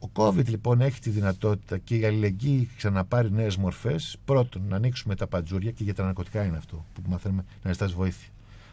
[0.00, 4.16] Ο COVID λοιπόν έχει τη δυνατότητα και η αλληλεγγύη ξαναπάρει νέες μορφές.
[4.24, 7.92] Πρώτον, να ανοίξουμε τα πατζούρια και για τα ναρκωτικά είναι αυτό που μαθαίνουμε να ζητάς
[7.92, 8.28] βοήθεια.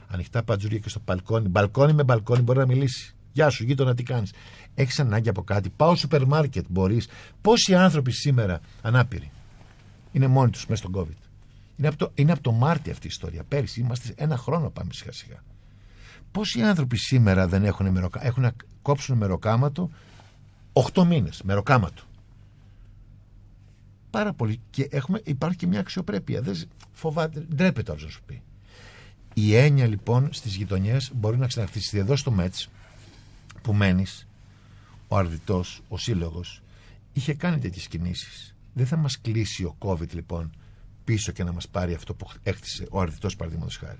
[0.07, 1.47] Ανοιχτά πατζούρια και στο μπαλκόνι.
[1.47, 3.15] Μπαλκόνι με μπαλκόνι μπορεί να μιλήσεις.
[3.32, 4.34] Γεια σου, γείτονα, τι κάνεις;
[4.76, 7.07] Έχεις ανάγκη από κάτι; Πάω στο σούπερ μάρκετ, μπορείς.
[7.41, 9.32] Πόσοι άνθρωποι σήμερα ανάπηροι
[10.11, 11.28] είναι μόνοι τους μέσα στον COVID;
[11.76, 13.43] Είναι από, το, είναι από το Μάρτιο αυτή η ιστορία.
[13.43, 15.43] Πέρυσι είμαστε ένα χρόνο πάμε σιγά σιγά.
[16.32, 18.26] Πόσοι άνθρωποι σήμερα δεν έχουν, μεροκα...
[18.26, 18.51] έχουν να
[18.82, 19.89] κόψουν μεροκάματο
[20.93, 22.03] 8 μήνες μεροκάματο.
[24.09, 24.59] Πάρα πολύ.
[24.69, 26.41] Και έχουμε, υπάρχει και μια αξιοπρέπεια.
[26.41, 28.41] Δεν σ- φοβάται, ντρέπεται άλλος να σου πει.
[29.34, 32.69] Η έννοια λοιπόν στις γειτονιές μπορεί να ξαναχτίσει εδώ στο Μέτς
[33.61, 34.28] που μένεις,
[35.07, 36.61] ο αρδιτός, ο σύλλογος,
[37.13, 38.55] είχε κάνει τέτοιες κινήσεις.
[38.73, 40.51] Δεν θα μας κλείσει ο COVID λοιπόν
[41.03, 43.99] πίσω και να μας πάρει αυτό που έκτισε ο αρδιτός παραδείγματος χάρη.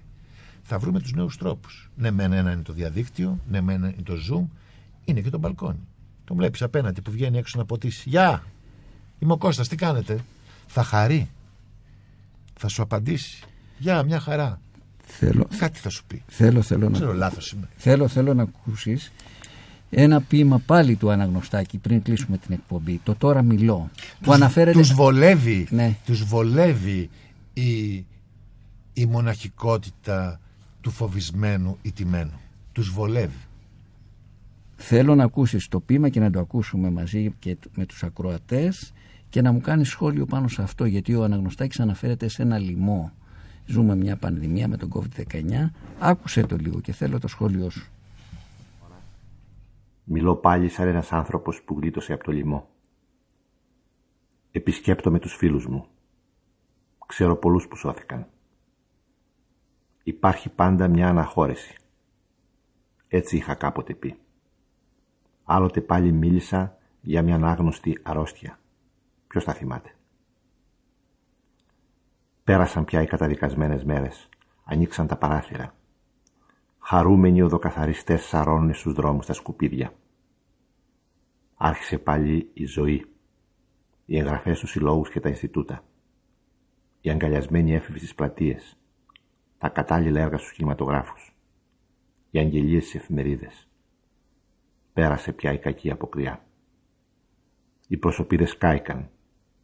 [0.64, 1.90] Θα βρούμε τους νέους τρόπους.
[1.96, 4.46] Ναι, μεν ένα είναι το διαδίκτυο, ναι, μεν ένα είναι το Zoom,
[5.06, 5.88] είναι και το μπαλκόνι.
[6.26, 8.10] Τον βλέπεις απέναντι που βγαίνει έξω να ποτίσει.
[8.10, 8.44] Γεια!
[9.20, 10.20] Είμαι ο Κώστας, τι κάνετε;
[10.68, 11.30] Θα χαρεί.
[12.58, 13.44] Θα σου απαντήσει.
[13.78, 14.60] Γεια, μια χαρά.
[15.08, 16.24] Θέλω, Κάτι θα σου πει.
[16.28, 17.70] θέλω, θέλω Δεν να ξέρω, λάθος είμαι.
[17.76, 19.12] Θέλω, θέλω να ακούσεις
[19.90, 23.00] ένα ποίημα πάλι του Αναγνωστάκη πριν κλείσουμε την εκπομπή.
[23.04, 23.90] Το τώρα μιλώ.
[24.22, 24.78] Που αναφέρεται.
[24.80, 25.96] Τους βολεύει, Ναι.
[26.06, 27.10] τους βολεύει
[27.54, 27.94] η,
[28.94, 30.40] η μοναχικότητα
[30.82, 32.40] του φοβισμένου ηττημένου.
[32.72, 33.38] Τους βολεύει.
[34.76, 38.94] Θέλω να ακούσεις το ποίημα και να το ακούσουμε μαζί και τ- με τους ακροατές
[39.30, 43.12] και να μου κάνεις σχόλιο πάνω σε αυτό γιατί ο Αναγνωστάκης αναφέρεται σε ένα λοιμό.
[43.66, 45.72] Ζούμε μια πανδημία με τον COVID-19.
[46.00, 47.90] Άκουσε το λίγο και θέλω το σχόλιο σου.
[50.04, 52.70] Μιλώ πάλι σαν ένας άνθρωπος που γλίτωσε από το λοιμό.
[54.52, 55.86] Επισκέπτομαι τους φίλους μου.
[57.06, 58.28] Ξέρω πολλούς που σώθηκαν.
[60.04, 61.76] Υπάρχει πάντα μια αναχώρηση.
[63.08, 64.16] Έτσι είχα κάποτε πει.
[65.46, 68.60] Άλλοτε πάλι μίλησα για μια ανάγνωστη αρρώστια.
[69.28, 69.96] Ποιος τα θυμάται;
[72.44, 74.30] Πέρασαν πια οι καταδικασμένες μέρες.
[74.64, 75.76] Ανοίξαν τα παράθυρα.
[76.80, 79.94] Χαρούμενοι οδοκαθαριστές σαρώνουν στους δρόμους τα σκουπίδια.
[81.56, 83.06] Άρχισε πάλι η ζωή.
[84.06, 85.84] Οι εγγραφές στους συλλόγους και τα Ινστιτούτα.
[87.02, 88.78] Οι αγκαλιασμένοι έφηβοι στις πλατείες.
[89.58, 91.36] Τα κατάλληλα έργα στους κινηματογράφους.
[92.30, 93.70] Οι αγγελίες στις εφημερίδες.
[94.96, 96.46] Πέρασε πια η κακή αποκριά.
[97.88, 99.10] Οι προσωπίδες κάηκαν.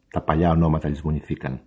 [0.08, 1.62] Τα παλιά ονόματα λησμονηθήκαν.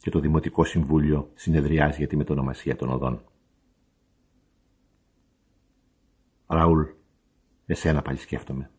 [0.00, 3.24] Και το Δημοτικό Συμβούλιο συνεδριάζει για τη μετονομασία των οδών.
[6.46, 6.82] Ραούλ,
[7.66, 8.70] εσένα πάλι σκέφτομαι.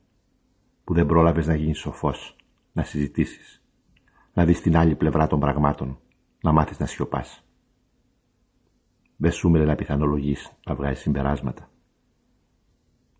[0.83, 2.35] Που δεν πρόλαβες να γίνεις σοφός,
[2.71, 3.63] να συζητήσεις,
[4.33, 5.99] να δεις την άλλη πλευρά των πραγμάτων,
[6.41, 7.43] να μάθεις να σιωπάς.
[9.17, 11.68] Δεν σου μέλε να πιθανολογείς, να βγάζεις συμπεράσματα.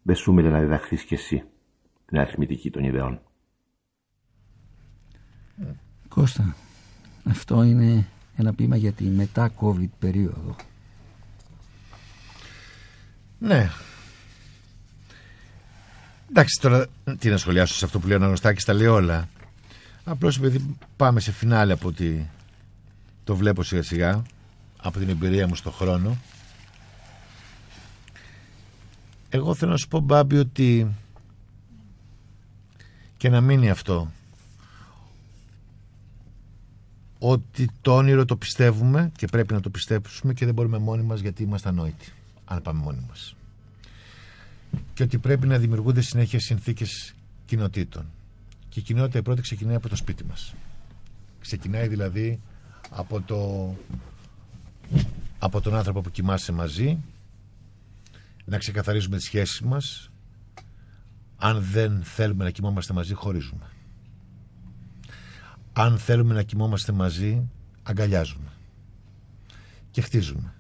[0.02, 1.44] Δεν σου μέλε να διδαχθείς κι εσύ
[2.06, 3.22] την αριθμητική των ιδεών.
[6.08, 6.56] Κώστα,
[7.24, 10.56] αυτό είναι ένα ποίημα για τη μετά COVID περίοδο.
[13.40, 13.70] Ναι.
[16.30, 16.88] Εντάξει, τώρα
[17.20, 19.30] τι να σχολιάσω σε αυτό που λέει ο Αναγνωστάκης, τα λέει όλα.
[20.04, 22.30] Απλώς επειδή πάμε σε φινάλε από ότι
[23.24, 24.22] το βλέπω σιγά σιγά,
[24.78, 26.18] από την εμπειρία μου στον χρόνο,
[29.30, 30.96] εγώ θέλω να σου πω Μπάμπη ότι
[33.18, 34.12] και να μείνει αυτό
[37.20, 41.20] ότι το όνειρο το πιστεύουμε και πρέπει να το πιστέψουμε και δεν μπορούμε μόνοι μας
[41.20, 42.12] γιατί είμαστε ανόητοι
[42.46, 43.36] αν πάμε μόνοι μας.
[44.94, 47.14] Και ότι πρέπει να δημιουργούνται συνέχεια συνθήκες
[47.46, 48.06] κοινοτήτων.
[48.70, 50.54] Και η κοινότητα η πρώτη ξεκινάει από το σπίτι μας.
[51.40, 52.40] Ξεκινάει δηλαδή
[52.90, 53.74] από το
[55.40, 56.98] από τον άνθρωπο που κοιμάσαι μαζί
[58.50, 60.12] να ξεκαθαρίζουμε τις σχέσεις μας.
[61.38, 63.66] Αν δεν θέλουμε να κοιμόμαστε μαζί χωρίζουμε.
[65.74, 67.50] Αν θέλουμε να κοιμόμαστε μαζί
[67.84, 68.50] αγκαλιάζουμε
[69.92, 70.54] και χτίζουμε.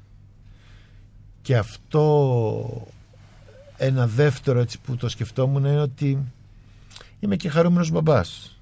[1.42, 2.88] Και αυτό
[3.78, 6.32] ένα δεύτερο έτσι που το σκεφτόμουν είναι ότι
[7.20, 8.60] είμαι και χαρούμενος μπαμπάς.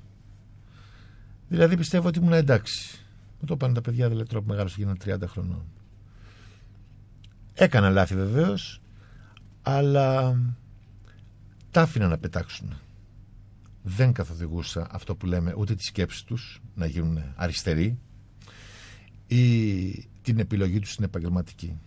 [1.50, 3.00] Δηλαδή πιστεύω ότι ήμουν εντάξει.
[3.40, 5.64] Μου το είπαν τα παιδιά δηλαδή τώρα που μεγάλος γίνανε 30 χρονών.
[7.54, 8.82] Έκανα λάθη βεβαίως
[9.70, 10.40] αλλά
[11.72, 12.74] τα άφηνα να πετάξουν.
[13.84, 17.98] Δεν καθοδηγούσα αυτό που λέμε ούτε τη σκέψη τους να γίνουν αριστεροί
[19.28, 21.78] ή την επιλογή τους στην επαγγελματική.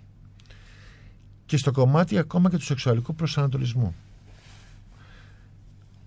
[1.47, 3.95] Και στο κομμάτι ακόμα και του σεξουαλικού προσανατολισμού.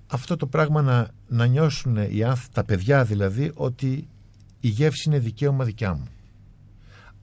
[0.08, 4.08] Αυτό το πράγμα να, να νιώσουν οι άνθ, τα παιδιά δηλαδή ότι
[4.60, 6.08] η γεύση είναι δικαίωμα δικιά μου.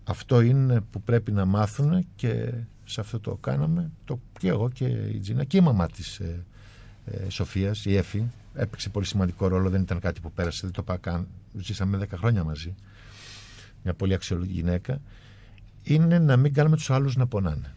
[0.04, 2.52] Αυτό είναι που πρέπει να μάθουν και
[2.90, 3.90] σε αυτό το κάναμε.
[4.04, 6.44] Το, και εγώ και η Τζίνα και η μαμά της ε,
[7.04, 9.70] ε, Σοφίας, η Έφη έπαιξε πολύ σημαντικό ρόλο.
[9.70, 11.26] Δεν ήταν κάτι που πέρασε δεν το είπα καν.
[11.52, 12.74] Ζήσαμε 10 χρόνια μαζί.
[13.82, 15.00] Μια πολύ αξιολογική γυναίκα.
[15.82, 17.74] Είναι να μην κάνουμε τους άλλους να πονάνε.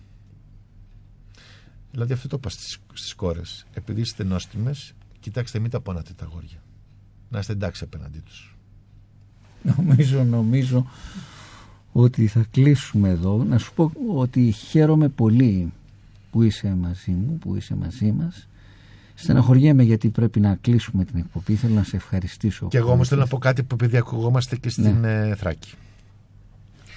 [1.91, 3.65] Δηλαδή αυτό το είπα στις, στις κόρες.
[3.73, 6.63] Επειδή είστε νόστιμες κοιτάξτε μην τα πονάτε τα αγόρια
[7.33, 8.55] να είστε εντάξει απέναντί τους.
[9.77, 10.87] Νομίζω, νομίζω
[11.93, 13.43] ότι θα κλείσουμε εδώ.
[13.49, 15.71] Να σου πω ότι χαίρομαι πολύ
[16.31, 18.47] που είσαι μαζί μου, που είσαι μαζί μας.
[19.15, 21.55] Στεναχωριέμαι γιατί πρέπει να κλείσουμε την εκπομπή.
[21.55, 22.67] Θέλω να σε ευχαριστήσω.
[22.67, 25.11] και εγώ όμως θέλω να πω κάτι που επειδή ακουγόμαστε και στην Ναι.
[25.29, 25.73] ε, Θράκη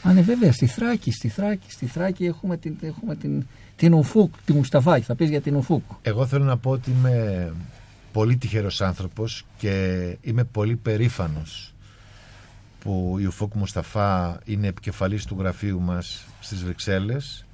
[0.03, 4.35] Α, ναι, βέβαια, στη Θράκη, στη Θράκη, στη Θράκη έχουμε την, έχουμε την, την Ουφούκ,
[4.45, 5.05] τη Μουσταφάκη.
[5.05, 5.83] Θα πεις για την Ουφούκ.
[6.03, 7.53] Εγώ θέλω να πω ότι είμαι
[8.13, 11.75] πολύ τυχερός άνθρωπος και είμαι πολύ περήφανος
[12.87, 17.47] που η Ουφούκ Μουσταφά είναι επικεφαλής του γραφείου μας στις Βρυξέλλες.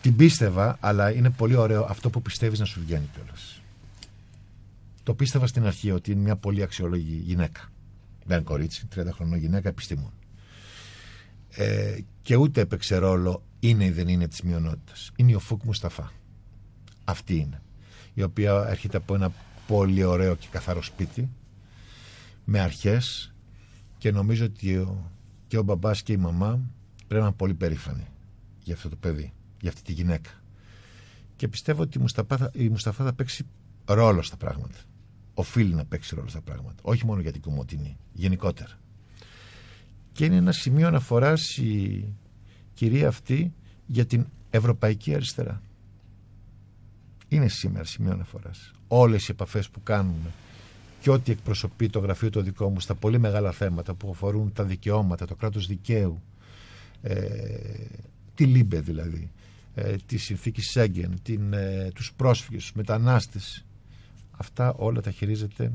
[0.00, 3.60] Την πίστευα, αλλά είναι πολύ ωραίο αυτό που πιστεύεις να σου βγαίνει κιόλας.
[5.02, 7.72] Το πίστευα στην αρχή ότι είναι μια πολύ αξιόλογη γυναίκα.
[8.24, 10.12] Δεν είναι κορίτσι, 30 χρονών γυναίκα, επιστήμον.
[11.50, 15.12] ε, και ούτε έπαιξε ρόλο είναι ή δεν είναι της μειονότητας.
[15.16, 16.12] Είναι η Οφούκ Μουσταφά.
[17.04, 17.62] Αυτή είναι.
[18.14, 19.32] Η οποία έρχεται από ένα
[19.66, 21.28] πολύ ωραίο και καθαρό σπίτι
[22.44, 23.33] με αρχές
[24.04, 25.10] και νομίζω ότι ο,
[25.46, 26.60] και ο μπαμπάς και η μαμά
[26.96, 28.06] πρέπει να είναι πολύ περήφανοι
[28.62, 30.30] για αυτό το παιδί, για αυτή τη γυναίκα.
[31.36, 33.46] Και πιστεύω ότι η Μουσταφά, θα- η Μουσταφά θα παίξει
[33.84, 34.78] ρόλο στα πράγματα.
[35.34, 36.82] Οφείλει να παίξει ρόλο στα πράγματα.
[36.82, 38.78] Όχι μόνο για την Κομωτινή, γενικότερα.
[40.12, 42.04] Και είναι ένα σημείο αναφοράς η
[42.74, 43.52] κυρία αυτή
[43.86, 45.62] για την ευρωπαϊκή αριστερά.
[47.28, 48.72] Είναι σήμερα σημείο αναφοράς.
[48.88, 50.30] Όλες οι επαφές που κάνουμε
[51.04, 54.64] και ό,τι εκπροσωπεί το γραφείο το δικό μου στα πολύ μεγάλα θέματα που αφορούν τα
[54.64, 56.22] δικαιώματα, το κράτος δικαίου,
[57.02, 57.16] ε,
[58.34, 59.30] τη LIBE δηλαδή,
[59.74, 63.64] ε, τη συνθήκη Σέγγεν, την, ε, τους πρόσφυγες, τους μετανάστες.
[64.30, 65.72] Αυτά όλα τα χειρίζεται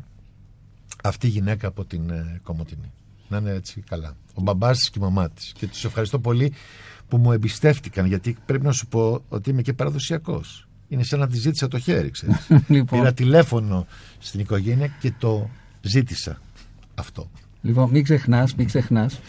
[1.03, 2.91] αυτή η γυναίκα από την ε, Κομωτινή.
[3.29, 4.15] Να είναι έτσι καλά.
[4.33, 5.51] Ο μπαμπάς της και η μαμά της.
[5.51, 6.53] Και τους ευχαριστώ πολύ
[7.07, 10.68] που μου εμπιστεύτηκαν γιατί πρέπει να σου πω ότι είμαι και παραδοσιακός.
[10.89, 12.35] Είναι σαν να τη ζήτησα το χέρι, ξέρεις.
[12.67, 12.99] Λοιπόν.
[12.99, 13.87] Πήρα τηλέφωνο
[14.19, 15.49] στην οικογένεια και το
[15.81, 16.41] ζήτησα
[16.95, 17.29] αυτό.
[17.61, 19.19] Λοιπόν, μην ξεχνάς, μην ξεχνάς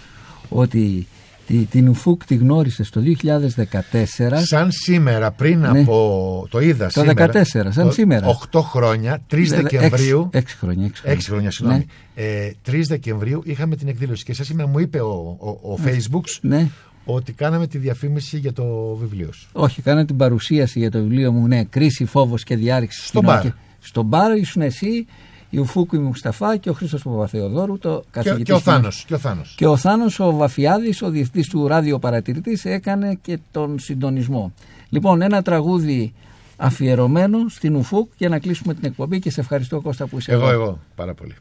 [0.48, 1.06] ότι
[1.46, 4.42] τη, την Ουφούκ τη γνώρισες το 2014.
[4.42, 5.80] Σαν σήμερα, πριν Ναι.
[5.80, 6.46] από.
[6.50, 7.26] Το είδα Το σήμερα.
[7.32, 7.42] 14,
[7.72, 8.26] σαν το- σήμερα.
[8.26, 10.20] 8 χρόνια, 3 Δε- δε- Δεκεμβρίου.
[10.32, 11.18] έξι- έξι χρόνια, έξι χρόνια.
[11.18, 11.86] 6 χρόνια, συγγνώμη.
[12.14, 12.22] Ναι.
[12.22, 15.90] Ε, 3 Δεκεμβρίου είχαμε την εκδήλωση και σας σήμερα μου είπε ο, ο, ο Ναι.
[15.92, 16.68] Facebook Ναι.
[17.04, 19.48] Ότι κάναμε τη διαφήμιση για το βιβλίο σου.
[19.52, 23.06] Όχι, κάνα την παρουσίαση για το βιβλίο μου, ναι, Κρίση, φόβος και διάρρηξη.
[23.06, 23.32] Στον κοινό.
[23.34, 23.42] μπαρ.
[23.42, 25.06] Και- Στον μπαρ ήσουν εσύ,
[25.50, 28.44] η Ουφούκου η Μουσταφά και ο Χρήστος Παπαθεοδόρου, το Και, καθηγητής.
[28.44, 29.04] και ο στην- Θάνος.
[29.06, 29.54] Και ο Θάνος.
[29.56, 34.52] Και ο Θάνος ο Βαφιάδης, ο διευθυντής του ραδιοπαρατηρητής, έκανε και τον συντονισμό.
[34.88, 36.12] Λοιπόν, ένα τραγούδι
[36.56, 40.42] αφιερωμένο στην Ουφούκ για να κλείσουμε την εκπομπή και σε ευχαριστώ Κώστα που είσαι Εγώ,
[40.48, 40.52] εδώ.
[40.62, 40.78] εγώ.
[40.94, 41.34] Πάρα πολύ.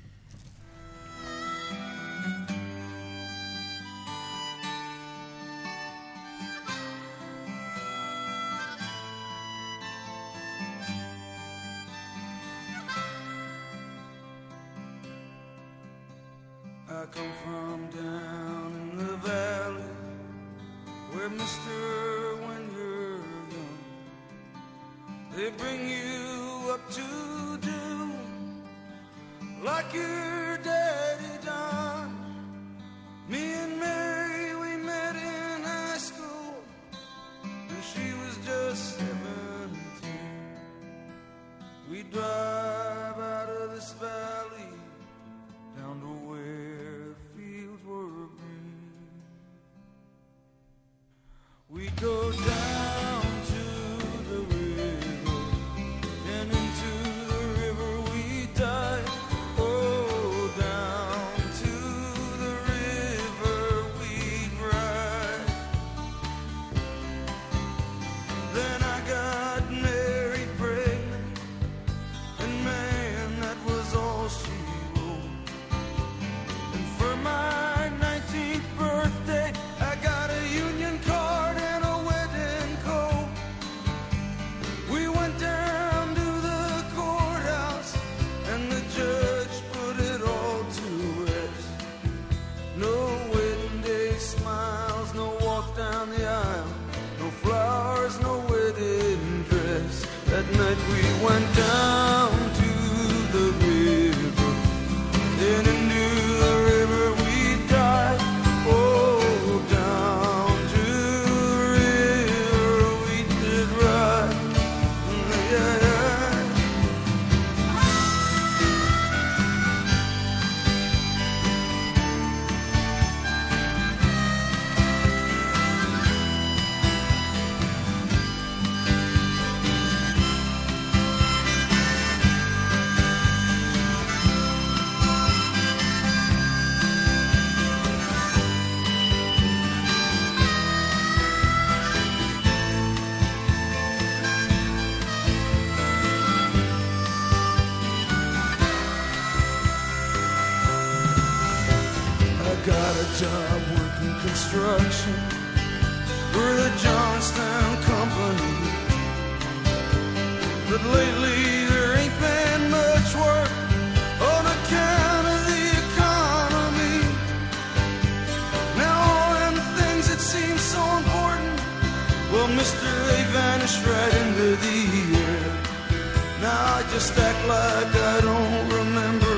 [176.99, 179.35] Just act like I don't remember.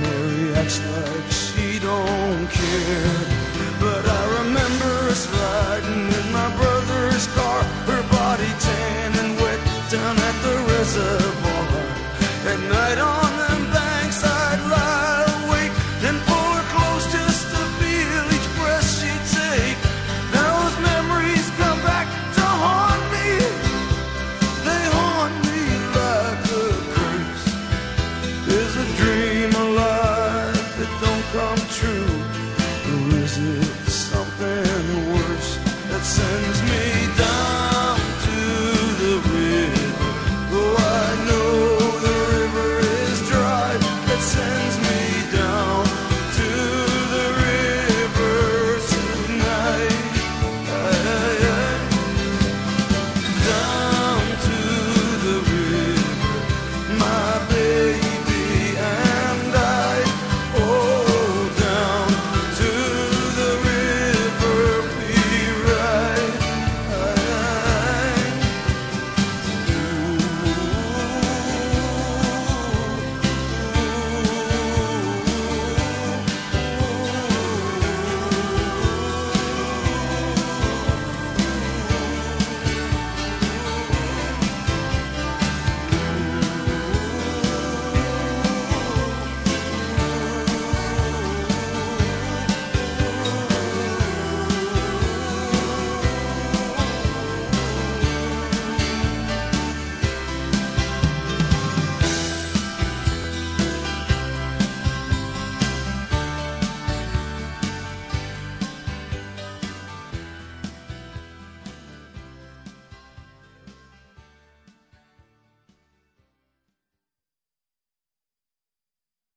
[0.00, 3.17] Mary acts like she don't care.